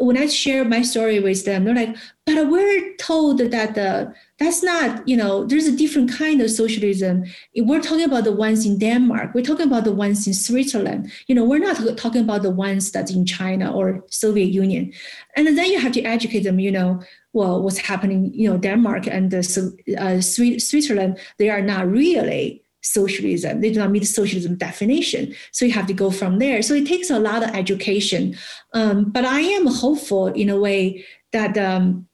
[0.00, 1.96] when I share my story with them, they're like,
[2.26, 7.24] but we're told that the that's not, you know, there's a different kind of socialism.
[7.56, 9.34] We're talking about the ones in Denmark.
[9.34, 11.10] We're talking about the ones in Switzerland.
[11.26, 14.92] You know, we're not talking about the ones that's in China or Soviet Union.
[15.34, 19.08] And then you have to educate them, you know, well, what's happening, you know, Denmark
[19.08, 23.60] and the, uh, Switzerland, they are not really socialism.
[23.60, 25.34] They do not meet the socialism definition.
[25.52, 26.62] So you have to go from there.
[26.62, 28.36] So it takes a lot of education.
[28.74, 32.06] Um, but I am hopeful in a way that um,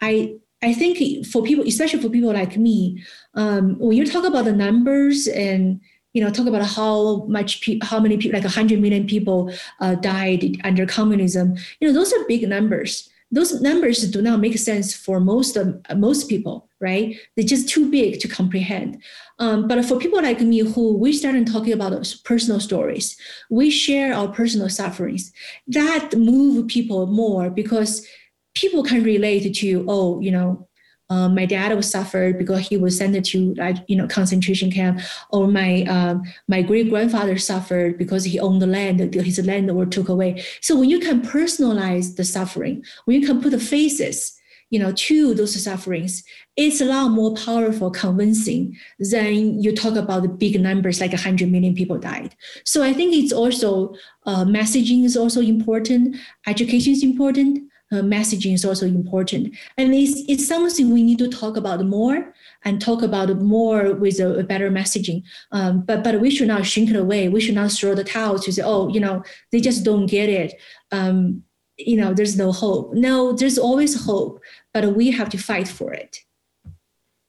[0.00, 3.02] I I think for people, especially for people like me,
[3.34, 5.80] um, when you talk about the numbers and
[6.14, 9.96] you know talk about how much pe- how many people like 100 million people uh,
[9.96, 14.94] died under communism you know those are big numbers those numbers do not make sense
[14.94, 17.16] for most of, most people, right?
[17.34, 19.02] They're just too big to comprehend.
[19.38, 23.16] Um, but for people like me, who we started talking about personal stories,
[23.50, 25.32] we share our personal sufferings.
[25.66, 28.06] That move people more because
[28.54, 30.68] people can relate to, oh, you know,
[31.10, 35.00] um, my dad was suffered because he was sent to like you know concentration camp,
[35.30, 39.86] or my um, my great grandfather suffered because he owned the land, his land were
[39.86, 40.42] took away.
[40.60, 44.34] So when you can personalize the suffering, when you can put the faces,
[44.70, 46.24] you know, to those sufferings,
[46.56, 51.50] it's a lot more powerful, convincing than you talk about the big numbers like 100
[51.50, 52.34] million people died.
[52.64, 53.94] So I think it's also
[54.24, 59.54] uh, messaging is also important, education is important uh, messaging is also important.
[59.78, 62.34] And it's, it's something we need to talk about more
[62.64, 65.22] and talk about more with a, a better messaging.
[65.52, 67.28] Um, but, but we should not shrink it away.
[67.28, 69.22] We should not throw the towel to say, oh, you know,
[69.52, 70.54] they just don't get it.
[70.90, 71.44] Um,
[71.76, 72.94] you know, there's no hope.
[72.94, 74.40] No, there's always hope,
[74.72, 76.18] but we have to fight for it.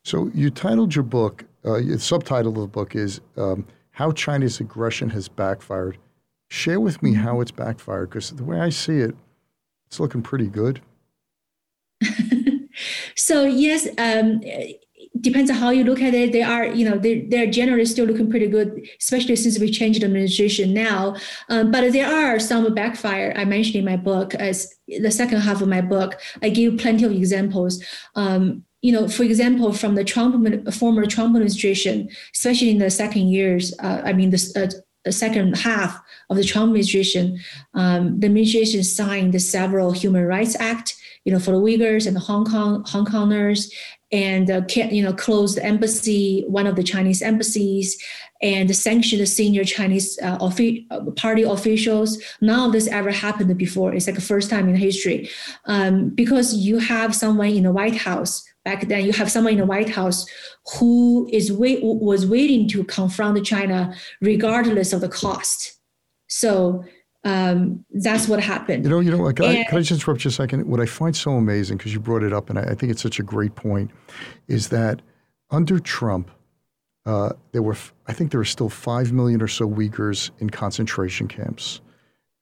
[0.04, 4.60] So you titled your book, uh, the subtitle of the book is um, How China's
[4.60, 5.98] Aggression Has Backfired.
[6.52, 9.16] Share with me how it's backfired, because the way I see it,
[9.88, 10.82] it's looking pretty good.
[13.16, 14.42] so yes, um,
[15.22, 16.32] depends on how you look at it.
[16.32, 20.04] They are, you know, they, they're generally still looking pretty good, especially since we changed
[20.04, 21.16] administration now.
[21.50, 23.34] Um, but there are some backfire.
[23.36, 26.20] I mentioned in my book as the second half of my book.
[26.42, 27.84] I give plenty of examples.
[28.16, 30.36] Um, you know, for example, from the Trump
[30.72, 34.80] former Trump administration, especially in the second years, uh, I mean, the, uh,
[35.12, 36.00] second half
[36.30, 37.40] of the Trump administration,
[37.74, 42.20] um, the administration signed several human rights act, you know, for the Uyghurs and the
[42.20, 43.72] Hong Kong Hong Kongers,
[44.12, 48.02] and uh, you know closed the embassy, one of the Chinese embassies,
[48.42, 52.22] and sanctioned the senior Chinese uh, uh, party officials.
[52.42, 53.94] None of this ever happened before.
[53.94, 55.30] It's like the first time in history,
[55.66, 59.06] um, because you have someone in the White House back then.
[59.06, 60.26] You have someone in the White House
[60.78, 65.80] who is wait- was waiting to confront China regardless of the cost.
[66.28, 66.84] So
[67.24, 68.84] um, that's what happened.
[68.84, 70.68] You know, you know, like, can, I, can I just interrupt you a second?
[70.68, 73.02] What I find so amazing, because you brought it up, and I, I, think it's
[73.02, 73.90] such a great point,
[74.48, 75.02] is that
[75.50, 76.30] under Trump,
[77.08, 81.28] uh, there were, I think there are still five million or so Uyghurs in concentration
[81.28, 81.82] camps,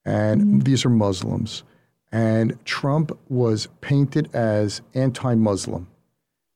[0.05, 0.59] and mm-hmm.
[0.59, 1.63] these are Muslims.
[2.11, 5.87] And Trump was painted as anti-Muslim.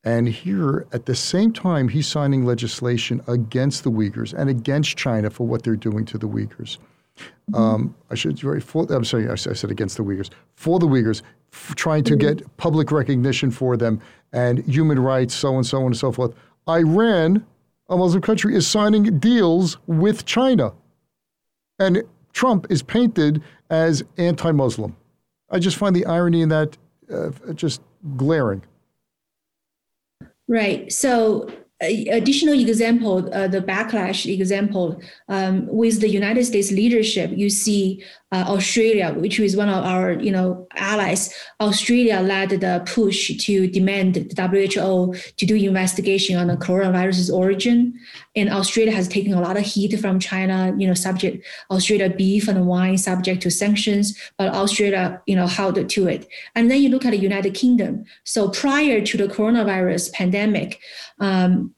[0.08, 5.30] And here, at the same time, he's signing legislation against the Uyghurs and against China
[5.30, 6.78] for what they're doing to the Uyghurs.
[7.54, 12.06] Um, I should for, I'm sorry, I said against the Uyghurs for the Uyghurs, trying
[12.06, 14.00] to get public recognition for them
[14.32, 16.34] and human rights, so and so on and so forth.
[16.70, 17.46] Iran,
[17.90, 20.72] a Muslim country, is signing deals with China,
[21.80, 22.02] and
[22.32, 24.96] Trump is painted as anti-Muslim.
[25.50, 26.78] I just find the irony in that
[27.14, 27.82] uh, just
[28.16, 28.64] glaring.
[30.48, 30.92] Right.
[30.92, 31.50] So
[31.80, 35.00] additional example, uh, the backlash example,
[35.30, 40.14] um, with the United States leadership, you see uh, Australia, which is one of our
[40.14, 41.34] you know allies.
[41.62, 47.94] Australia led the push to demand the WHO to do investigation on the coronavirus's origin,
[48.36, 50.74] and Australia has taken a lot of heat from China.
[50.78, 55.88] You know, subject Australia beef and wine subject to sanctions, but Australia you know held
[55.88, 56.28] to it.
[56.56, 58.04] And then you look at the United Kingdom.
[58.24, 60.82] So prior to the coronavirus pandemic,
[61.20, 61.74] um,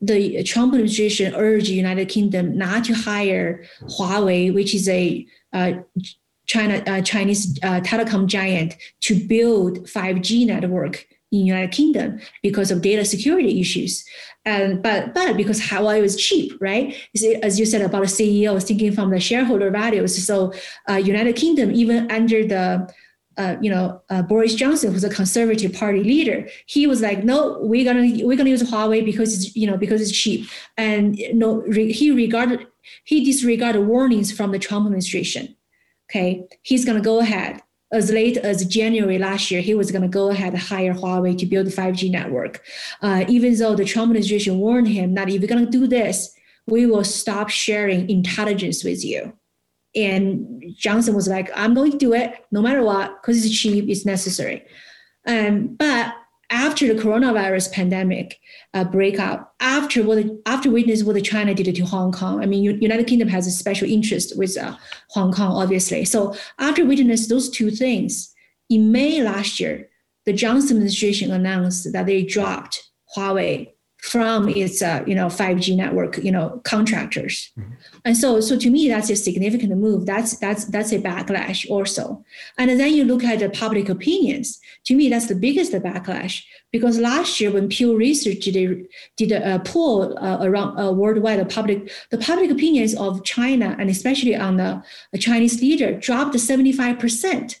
[0.00, 5.72] the Trump administration urged the United Kingdom not to hire Huawei, which is a uh,
[6.46, 12.82] China uh, Chinese uh, telecom giant, to build 5G network in United Kingdom because of
[12.82, 14.04] data security issues.
[14.44, 16.94] And but but because Huawei was cheap, right?
[17.42, 20.24] As you said about the CEO, thinking from the shareholder values.
[20.24, 20.52] So
[20.88, 22.88] uh, United Kingdom, even under the
[23.36, 27.58] uh, you know, uh, Boris Johnson, who's a conservative party leader, he was like, "No,
[27.60, 31.34] we're gonna we're gonna use Huawei because it's you know because it's cheap." And you
[31.34, 32.66] no, know, re- he regarded
[33.04, 35.54] he disregarded warnings from the Trump administration.
[36.10, 37.62] Okay, he's gonna go ahead
[37.92, 39.60] as late as January last year.
[39.60, 42.62] He was gonna go ahead and hire Huawei to build a 5G network,
[43.02, 46.34] uh, even though the Trump administration warned him that if you're gonna do this,
[46.66, 49.35] we will stop sharing intelligence with you.
[49.96, 53.88] And Johnson was like, I'm going to do it no matter what, because it's cheap,
[53.88, 54.62] it's necessary.
[55.26, 56.14] Um, but
[56.50, 58.38] after the coronavirus pandemic
[58.74, 63.06] uh, breakout, after what after witness what China did to Hong Kong, I mean, United
[63.06, 64.76] Kingdom has a special interest with uh,
[65.10, 66.04] Hong Kong, obviously.
[66.04, 68.32] So after witness those two things,
[68.70, 69.88] in May last year,
[70.24, 73.72] the Johnson administration announced that they dropped Huawei
[74.06, 77.72] from its uh, you know 5G network you know contractors, mm-hmm.
[78.04, 80.06] and so so to me that's a significant move.
[80.06, 82.24] That's that's that's a backlash also.
[82.56, 84.60] And then you look at the public opinions.
[84.84, 88.86] To me, that's the biggest backlash because last year when Pew Research did
[89.16, 93.90] did a poll uh, around uh, worldwide, the public the public opinions of China and
[93.90, 94.82] especially on the,
[95.12, 97.60] the Chinese leader dropped 75 percent.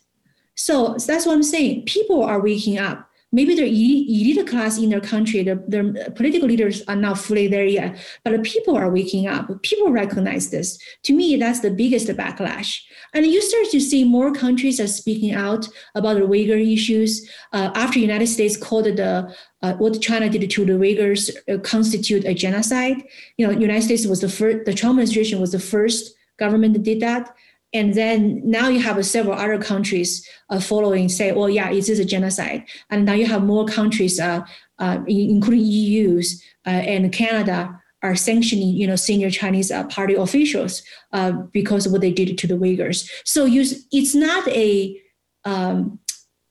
[0.54, 1.84] So that's what I'm saying.
[1.86, 6.82] People are waking up maybe the elite class in their country, their, their political leaders
[6.88, 9.50] are not fully there yet, but the people are waking up.
[9.62, 10.78] People recognize this.
[11.04, 12.80] To me, that's the biggest backlash.
[13.14, 17.28] And you start to see more countries are speaking out about the Uyghur issues.
[17.52, 22.24] Uh, after United States called the uh, what China did to the Uyghurs uh, constitute
[22.24, 23.02] a genocide.
[23.36, 24.64] You know, United States was the first.
[24.66, 27.34] The Trump administration was the first government that did that.
[27.76, 31.98] And then now you have several other countries uh, following, say, well, yeah, it is
[31.98, 32.64] a genocide.
[32.90, 34.40] And now you have more countries, uh,
[34.78, 40.82] uh, including EU's uh, and Canada, are sanctioning, you know, senior Chinese uh, party officials
[41.12, 43.08] uh, because of what they did to the Uyghurs.
[43.24, 43.62] So you,
[43.92, 45.00] it's not a
[45.44, 45.98] um,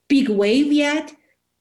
[0.08, 1.14] big wave yet,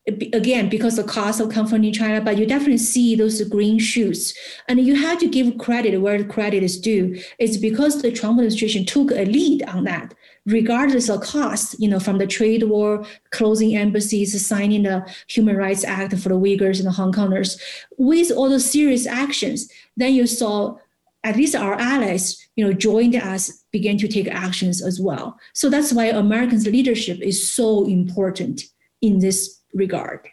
[0.06, 4.34] again because the cost of confronting China, but you definitely see those green shoots.
[4.68, 7.20] And you have to give credit where the credit is due.
[7.38, 10.12] It's because the Trump administration took a lead on that,
[10.44, 15.84] regardless of cost, you know, from the trade war, closing embassies, signing the Human Rights
[15.84, 17.58] Act for the Uyghurs and the Hong Kongers.
[17.96, 20.76] With all those serious actions, then you saw
[21.24, 25.38] at least our allies, you know, joined us, began to take actions as well.
[25.54, 28.64] So that's why Americans' leadership is so important
[29.00, 30.28] in this regard.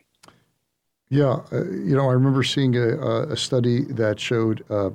[1.10, 4.92] Yeah, uh, you know, I remember seeing a, a study that showed uh,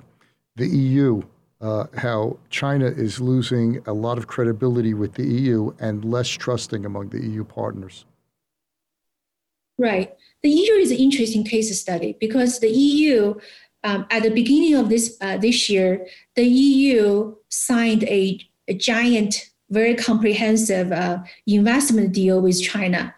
[0.56, 1.22] the EU,
[1.60, 6.86] uh, how China is losing a lot of credibility with the EU and less trusting
[6.86, 8.06] among the EU partners.
[9.78, 10.14] Right.
[10.42, 13.34] the EU is an interesting case study because the EU,
[13.84, 19.50] um, at the beginning of this uh, this year, the EU signed a, a giant,
[19.68, 23.14] very comprehensive uh, investment deal with China.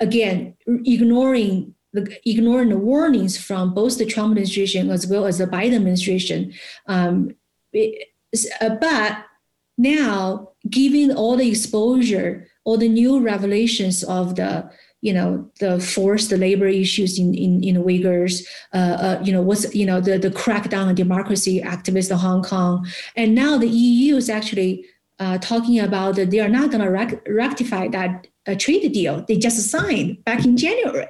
[0.00, 5.46] Again, ignoring the, ignoring the warnings from both the Trump administration as well as the
[5.46, 6.52] Biden administration.
[6.86, 7.34] Um,
[7.72, 8.08] it,
[8.60, 9.24] uh, but
[9.78, 14.70] now, given all the exposure, all the new revelations of the
[15.02, 18.44] you know the forced labor issues in in, in Uyghurs,
[18.74, 22.42] uh, uh, you know what's you know the the crackdown on democracy activists in Hong
[22.42, 24.84] Kong, and now the EU is actually
[25.18, 29.24] uh, talking about that they are not going to rec- rectify that uh, trade deal
[29.26, 31.08] they just signed back in January.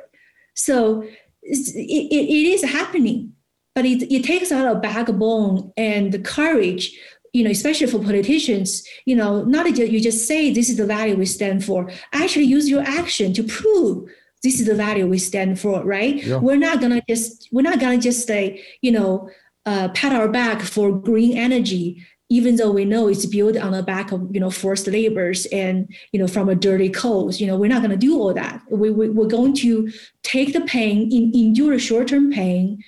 [0.55, 1.03] So
[1.43, 3.32] it, it, it is happening,
[3.74, 6.99] but it, it takes a lot of backbone and courage
[7.32, 10.87] you know, especially for politicians, you know, not that you just say this is the
[10.87, 14.09] value we stand for, actually use your action to prove
[14.43, 16.24] this is the value we stand for, right?
[16.24, 16.39] Yeah.
[16.39, 19.28] We're not gonna just we're not gonna just say, you know,
[19.66, 23.83] uh, pat our back for green energy, even though we know it's built on the
[23.83, 27.41] back of you know forced labors and you know from a dirty coast.
[27.41, 28.62] You know, we're not gonna do all that.
[28.70, 29.91] We, we we're going to
[30.22, 32.83] take the pain, in, endure short-term pain,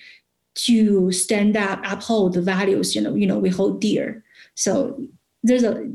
[0.67, 4.25] to stand up, uphold the values you know you know we hold dear.
[4.55, 5.01] So
[5.43, 5.87] there's a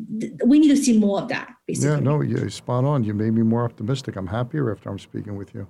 [0.45, 1.89] we need to see more of that basically.
[1.89, 3.03] Yeah, no, you're spot on.
[3.03, 4.15] You made me more optimistic.
[4.15, 5.67] I'm happier after I'm speaking with you.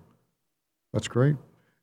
[0.94, 1.36] That's great.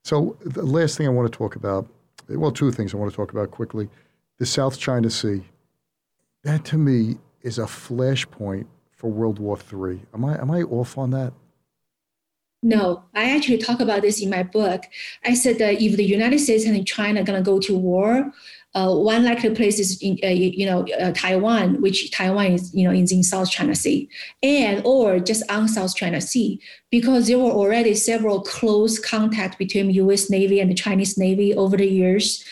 [0.04, 1.88] So the last thing I want to talk about,
[2.28, 3.88] well, two things I want to talk about quickly.
[4.38, 5.42] The South China Sea.
[6.44, 10.00] That to me is a flashpoint for World War III.
[10.14, 11.32] Am I am I off on that?
[12.62, 14.84] No, I actually talk about this in my book.
[15.24, 18.30] I said that if the United States and China are going to go to war,
[18.74, 22.84] uh, one likely place is in, uh, you know, uh, Taiwan, which Taiwan is, you
[22.84, 24.08] know, is in South China Sea,
[24.42, 26.60] and or just on South China Sea,
[26.90, 30.30] because there were already several close contact between U.S.
[30.30, 32.44] Navy and the Chinese Navy over the years.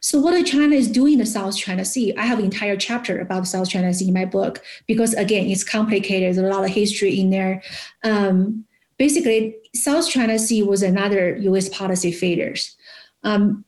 [0.00, 3.18] So what China is doing in the South China Sea, I have an entire chapter
[3.18, 6.22] about South China Sea in my book because again, it's complicated.
[6.22, 7.62] There's a lot of history in there.
[8.04, 8.64] Um,
[8.98, 11.68] basically, South China Sea was another U.S.
[11.68, 12.76] policy failures.
[13.22, 13.64] Um,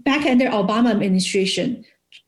[0.00, 1.84] back under Obama administration,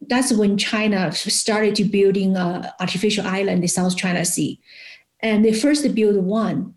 [0.08, 4.60] that's when China started to building a artificial island in the South China Sea.
[5.20, 6.74] And they first built one.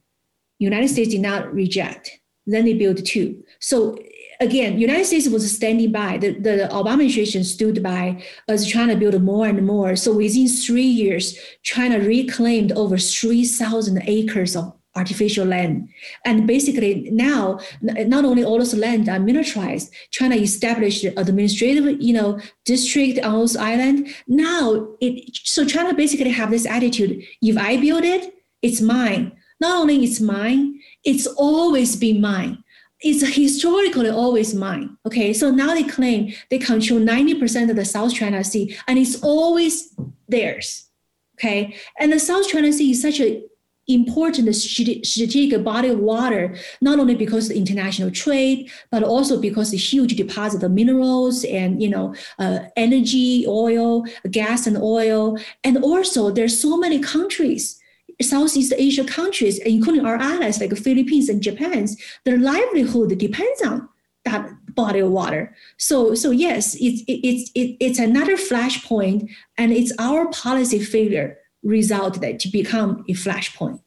[0.60, 2.20] United States did not reject.
[2.46, 3.44] Then they built two.
[3.60, 3.98] So
[4.44, 6.18] again, United States was standing by.
[6.18, 9.96] The, the Obama administration stood by as China built more and more.
[9.96, 15.90] So within three years, China reclaimed over 3,000 acres of artificial land.
[16.26, 22.40] And basically now, not only all those land are militarized, China established administrative, you know,
[22.66, 24.08] district on those island.
[24.28, 29.32] Now it, so China basically have this attitude, if I build it, it's mine.
[29.60, 32.63] Not only it's mine, it's always been mine.
[33.04, 34.98] It's historically always mine.
[35.06, 39.22] Okay, so now they claim they control 90% of the South China Sea and it's
[39.22, 39.94] always
[40.30, 40.90] theirs.
[41.38, 43.44] Okay, and the South China Sea is such an
[43.88, 49.78] important strategic body of water, not only because of international trade, but also because the
[49.78, 56.32] huge deposit of minerals and you know uh, energy, oil, gas, and oil, and also
[56.32, 57.80] there's so many countries.
[58.22, 61.88] Southeast Asia countries, including our allies like the Philippines and Japan,
[62.26, 63.90] their livelihood depends on
[64.26, 65.56] that body of water.
[65.78, 72.22] So, so yes, it's it's it, it's another flashpoint, and it's our policy failure result
[72.22, 73.82] that to become a flashpoint,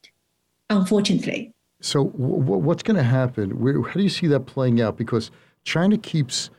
[0.70, 1.54] unfortunately.
[1.80, 3.60] So, w- what's going to happen?
[3.60, 4.96] Where, how do you see that playing out?
[4.96, 5.30] Because
[5.64, 6.50] China keeps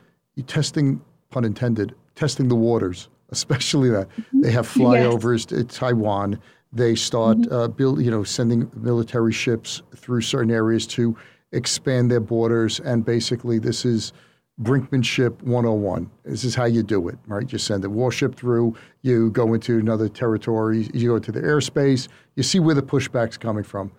[0.46, 1.00] testing,
[1.30, 5.62] pun intended, testing the waters, especially that they have flyovers yes.
[5.62, 6.40] to Taiwan.
[6.72, 7.52] They start mm-hmm.
[7.52, 11.16] uh, build, you know, sending military ships through certain areas to
[11.52, 14.12] expand their borders, and basically, this is
[14.60, 16.10] brinkmanship 101.
[16.24, 17.50] This is how you do it, right?
[17.50, 22.08] You send a warship through, you go into another territory, you go into the airspace,
[22.34, 23.92] you see where the pushback's coming from.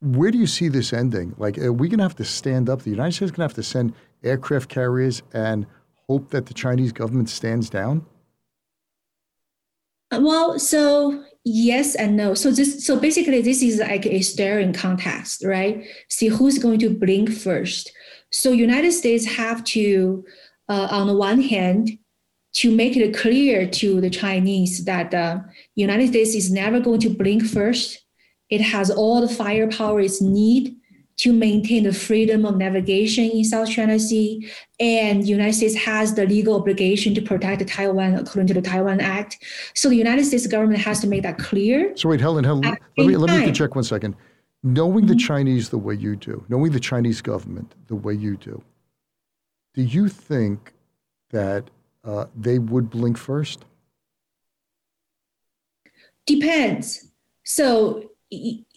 [0.00, 1.34] Where do you see this ending?
[1.38, 2.82] Like, are we going to have to stand up?
[2.82, 5.66] The United States is going to have to send aircraft carriers and
[6.08, 8.04] hope that the Chinese government stands down?
[10.12, 12.34] Well, so yes and no.
[12.34, 15.86] So this, so basically, this is like a staring contest, right?
[16.10, 17.92] See who's going to blink first.
[18.32, 20.24] So United States have to,
[20.68, 21.90] uh, on the one hand,
[22.54, 25.40] to make it clear to the Chinese that the uh,
[25.76, 28.02] United States is never going to blink first.
[28.50, 30.75] It has all the firepower it needs
[31.18, 36.26] to maintain the freedom of navigation in South China Sea, and United States has the
[36.26, 39.42] legal obligation to protect Taiwan according to the Taiwan Act.
[39.74, 41.96] So the United States government has to make that clear.
[41.96, 42.62] So wait, Helen, Helen,
[42.98, 44.14] let me let me check one second.
[44.62, 48.62] Knowing the Chinese the way you do, knowing the Chinese government the way you do,
[49.74, 50.72] do you think
[51.30, 51.70] that
[52.04, 53.64] uh, they would blink first?
[56.26, 57.10] Depends.
[57.44, 58.10] So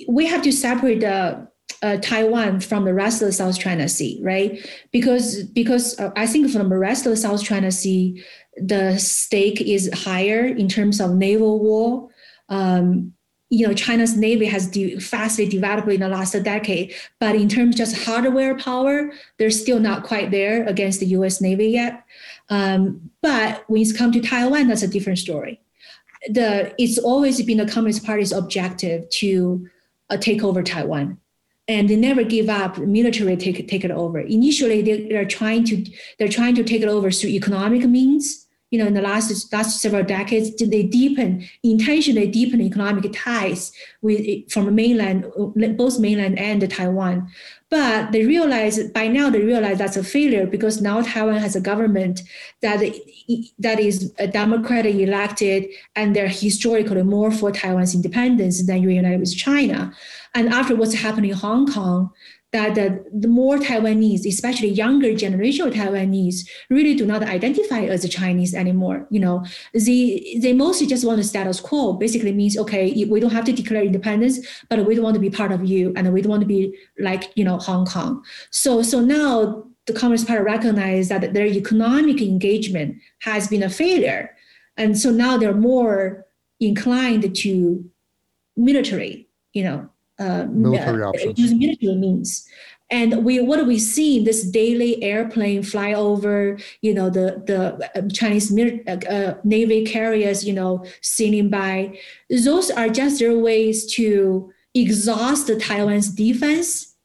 [0.07, 1.47] we have to separate the
[1.81, 4.59] uh, Taiwan from the rest of the South China Sea, right?
[4.91, 8.23] Because because uh, I think from the rest of the South China Sea,
[8.57, 12.09] the stake is higher in terms of naval war.
[12.49, 13.13] Um,
[13.51, 17.75] you know, China's navy has de- fastly developed in the last decade, but in terms
[17.75, 21.41] just hardware power, they're still not quite there against the U.S.
[21.41, 22.03] Navy yet.
[22.49, 25.61] Um, but when it's come to Taiwan, that's a different story.
[26.27, 29.67] The it's always been the Communist Party's objective to
[30.09, 31.17] uh, take over Taiwan
[31.69, 32.79] and they never give up.
[32.79, 34.19] Military take, take it over.
[34.19, 35.85] Initially they, they're trying to
[36.17, 39.81] they're trying to take it over through economic means you know in the last last
[39.81, 45.25] several decades they deepen intentionally deepen economic ties with from mainland
[45.77, 47.27] both mainland and taiwan
[47.69, 51.61] but they realize by now they realize that's a failure because now Taiwan has a
[51.61, 52.21] government
[52.61, 52.79] that
[53.59, 59.35] that is a democratic elected and they're historically more for Taiwan's independence than united with
[59.35, 59.93] China.
[60.33, 62.09] And after what's happening in Hong Kong,
[62.51, 68.07] that the, the more Taiwanese, especially younger generation of Taiwanese, really do not identify as
[68.09, 69.05] Chinese anymore.
[69.11, 71.93] You know, they they mostly just want a status quo.
[71.93, 75.29] Basically means okay, we don't have to declare independence, but we don't want to be
[75.29, 78.23] part of you, and we don't want to be like you know Hong Kong.
[78.49, 84.35] So so now the Communist Party recognize that their economic engagement has been a failure,
[84.75, 86.25] and so now they're more
[86.59, 87.85] inclined to
[88.57, 89.27] military.
[89.53, 89.89] You know,
[90.19, 91.39] uh, military options.
[91.39, 92.47] Using military means.
[92.91, 94.23] And we, what do we see?
[94.23, 100.43] This daily airplane fly over, you know, the the um, Chinese uh, uh, navy carriers,
[100.43, 101.99] you know, sailing by.
[102.29, 106.95] Those are just their ways to exhaust the Taiwan's defense.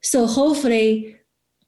[0.00, 1.16] So hopefully,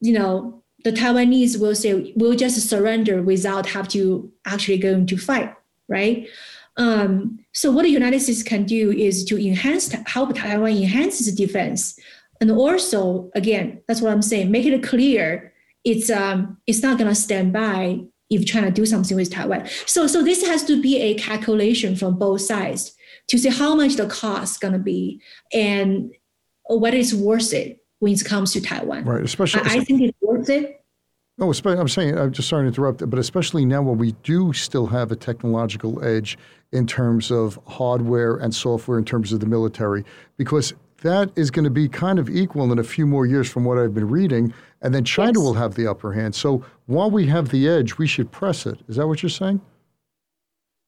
[0.01, 5.19] you know, the Taiwanese will say we'll just surrender without have to actually go into
[5.19, 5.55] fight,
[5.89, 6.29] right?
[6.77, 11.33] Um, so what the United States can do is to enhance, help Taiwan enhance its
[11.33, 11.99] defense.
[12.41, 15.53] And also, again, that's what I'm saying, make it clear
[15.85, 19.69] it's, um, it's not gonna stand by if China do something with Taiwan.
[19.87, 22.95] So, so this has to be a calculation from both sides
[23.29, 25.21] to see how much the cost is gonna be
[25.53, 26.13] and
[26.69, 29.05] whether it's worth it when it comes to Taiwan.
[29.05, 29.63] Right, especially.
[29.63, 30.85] I, I think it's worth it
[31.39, 34.87] no, I'm saying, I'm just sorry to interrupt, but especially now when we do still
[34.87, 36.39] have a technological edge
[36.73, 40.03] in terms of hardware and software, in terms of the military,
[40.39, 40.73] because
[41.03, 43.77] that is going to be kind of equal in a few more years from what
[43.79, 45.45] I've been reading, and then China yes.
[45.45, 46.35] will have the upper hand.
[46.35, 48.79] So while we have the edge, we should press it.
[48.89, 49.61] Is that what you're saying?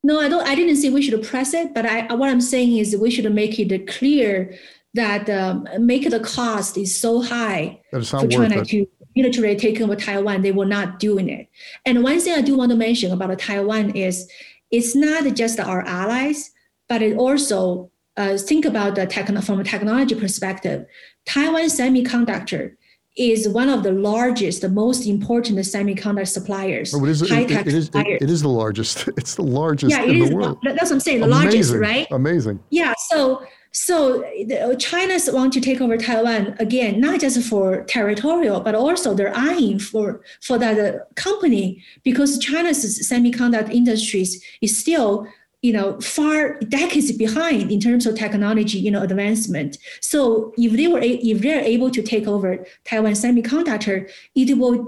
[0.02, 0.46] No, I don't.
[0.46, 3.30] I didn't say we should press it, but I, what I'm saying is we should
[3.34, 4.56] make it clear
[4.94, 8.86] that um, make the cost is so high for China to
[9.18, 11.48] military taking over Taiwan, they were not doing it.
[11.84, 14.30] And one thing I do want to mention about Taiwan is
[14.70, 16.50] it's not just our allies,
[16.88, 20.86] but it also uh, think about the techn- from a technology perspective.
[21.26, 22.74] Taiwan semiconductor
[23.16, 26.94] is one of the largest, the most important semiconductor suppliers.
[26.94, 29.08] Oh, it, is, it, it, is, it is the largest.
[29.16, 30.58] It's the largest yeah, in the world.
[30.62, 31.42] That's what I'm saying, the Amazing.
[31.42, 32.06] largest, right?
[32.10, 32.60] Amazing.
[32.70, 32.94] Yeah.
[33.10, 38.74] So so uh, China's want to take over Taiwan again, not just for territorial, but
[38.74, 45.26] also they're eyeing for for that uh, company because China's semiconductor industries is still
[45.62, 49.76] you know far decades behind in terms of technology you know advancement.
[50.00, 54.86] So if they were if they're able to take over taiwan semiconductor it will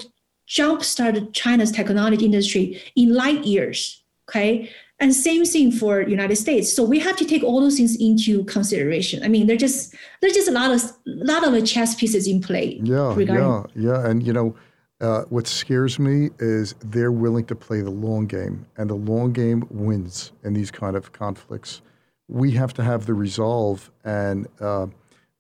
[0.49, 4.68] jumpstart china's technology industry in light years okay
[5.01, 6.72] and same thing for United States.
[6.72, 9.22] So we have to take all those things into consideration.
[9.22, 12.78] I mean, there's just there's just a lot of lot of chess pieces in play.
[12.82, 14.07] Yeah, yeah, yeah.
[14.07, 14.55] And you know,
[15.01, 19.32] uh, what scares me is they're willing to play the long game, and the long
[19.32, 21.80] game wins in these kind of conflicts.
[22.28, 24.86] We have to have the resolve and uh,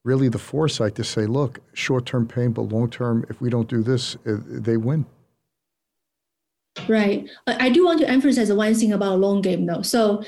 [0.02, 3.68] really the foresight to say, look, short term pain, but long term, if we don't
[3.68, 5.06] do this, uh, they win.
[6.88, 7.28] Right.
[7.46, 9.82] I do want to emphasize one thing about long game though.
[9.82, 10.22] So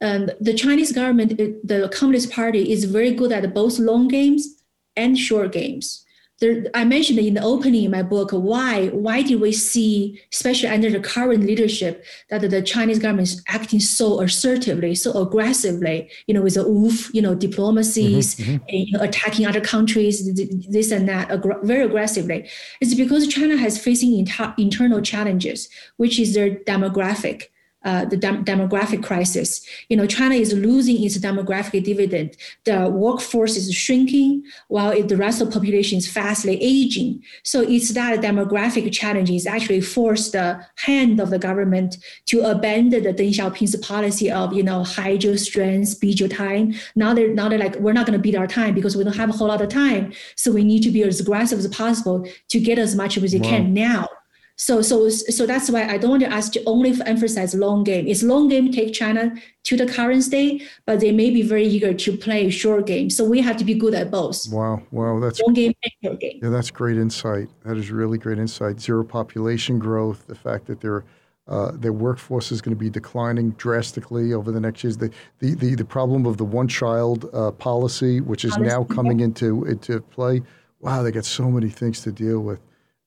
[0.00, 4.62] um, the Chinese government, the Communist Party is very good at both long games
[4.96, 6.03] and short games
[6.44, 10.68] there, I mentioned in the opening in my book why why did we see, especially
[10.68, 16.34] under the current leadership, that the Chinese government is acting so assertively, so aggressively, you
[16.34, 18.64] know, with the oof, you know, diplomacies, mm-hmm, mm-hmm.
[18.68, 20.34] And, you know, attacking other countries,
[20.68, 21.30] this and that,
[21.62, 22.48] very aggressively.
[22.80, 27.48] It's because China has facing inter- internal challenges, which is their demographic
[27.84, 29.64] uh, the dem- demographic crisis.
[29.88, 32.36] You know, China is losing its demographic dividend.
[32.64, 37.22] The workforce is shrinking while it, the rest of the population is fastly aging.
[37.42, 43.02] So it's that demographic challenge is actually forced the hand of the government to abandon
[43.02, 46.74] the Deng Xiaoping's policy of, you know, hide your strength, beat your time.
[46.96, 49.16] Now they're, now they're like, we're not going to beat our time because we don't
[49.16, 50.12] have a whole lot of time.
[50.36, 53.40] So we need to be as aggressive as possible to get as much as we
[53.40, 53.48] wow.
[53.48, 54.08] can now.
[54.56, 58.06] So, so, so that's why I don't want to ask you only emphasize long game.
[58.06, 59.34] It's long game take China
[59.64, 63.10] to the current state, but they may be very eager to play short game.
[63.10, 64.46] So we have to be good at both.
[64.50, 66.38] Wow, wow, that's long game and short game.
[66.40, 67.48] Yeah, that's great insight.
[67.64, 68.80] That is really great insight.
[68.80, 71.04] Zero population growth, the fact that their
[71.46, 74.96] uh, their workforce is going to be declining drastically over the next years.
[74.96, 78.84] The the the, the problem of the one child uh, policy, which is policy, now
[78.84, 80.42] coming into into play.
[80.80, 82.60] Wow, they got so many things to deal with.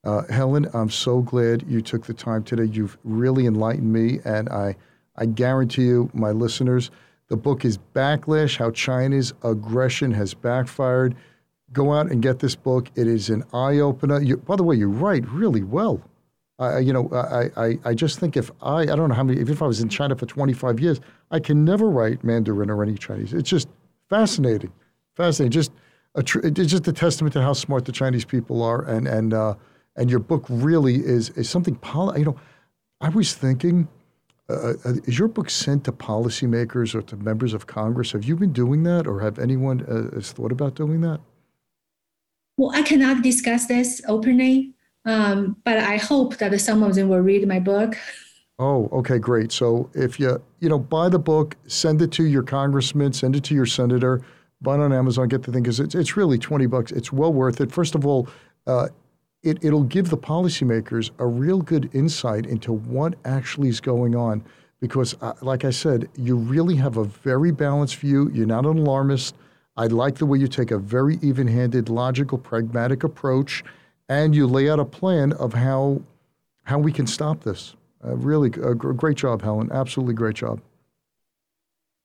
[0.08, 2.64] Uh, Helen, I'm so glad you took the time today.
[2.64, 4.78] You've really enlightened me, and I,
[5.18, 6.92] I guarantee you, my listeners,
[7.28, 11.14] the book is Backlash How China's Aggression Has Backfired.
[11.74, 12.90] Go out and get this book.
[12.96, 14.38] It is an eye opener.
[14.38, 16.00] by the way, you write really well.
[16.58, 19.42] I, you know, I, I, I just think if I, I don't know how many,
[19.42, 21.02] even if I was in China for 25 years,
[21.32, 23.34] I can never write Mandarin or any Chinese.
[23.34, 23.68] It's just
[24.10, 24.72] fascinating,
[25.18, 25.52] fascinating.
[25.52, 25.74] Just
[26.16, 29.56] a, it's just a testament to how smart the Chinese people are, and and uh,
[29.98, 31.76] and your book really is is something.
[31.76, 32.38] Poli- you know,
[33.02, 33.88] I was thinking,
[34.50, 38.12] uh, uh, is your book sent to policymakers or to members of Congress?
[38.12, 41.20] Have you been doing that, or have anyone uh, has thought about doing that?
[42.58, 44.74] Well, I cannot discuss this openly,
[45.06, 47.98] um, but I hope that some of them will read my book.
[48.60, 49.52] Oh, okay, great.
[49.52, 53.44] So if you you know buy the book, send it to your congressman, send it
[53.46, 54.22] to your senator,
[54.62, 56.92] buy it on Amazon, get the thing because it's it's really twenty bucks.
[56.92, 57.72] It's well worth it.
[57.72, 58.28] First of all,
[58.66, 58.88] uh,
[59.48, 64.44] it, it'll give the policymakers a real good insight into what actually is going on.
[64.80, 68.30] Because, uh, like I said, you really have a very balanced view.
[68.32, 69.36] You're not an alarmist.
[69.76, 73.64] I like the way you take a very even handed, logical, pragmatic approach,
[74.10, 76.02] and you lay out a plan of how,
[76.64, 77.76] how we can stop this.
[78.06, 79.70] Uh, really, a great job, Helen.
[79.72, 80.62] Absolutely great job.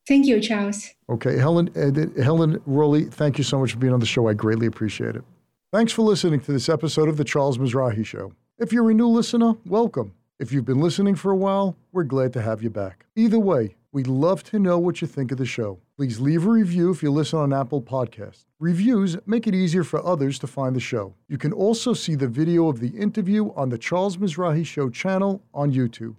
[0.09, 0.88] Thank you, Charles.
[1.09, 4.28] Okay, Helen, uh, Helen Raleigh, thank you so much for being on the show.
[4.28, 5.24] I greatly appreciate it.
[5.72, 8.34] Thanks for listening to this episode of The Charles Mizrahi Show.
[8.58, 10.12] If you're a new listener, welcome.
[10.38, 13.06] If you've been listening for a while, we're glad to have you back.
[13.16, 15.78] Either way, we'd love to know what you think of the show.
[15.96, 18.44] Please leave a review if you listen on Apple Podcasts.
[18.58, 21.14] Reviews make it easier for others to find the show.
[21.26, 25.42] You can also see the video of the interview on the Charles Mizrahi Show channel
[25.54, 26.16] on YouTube.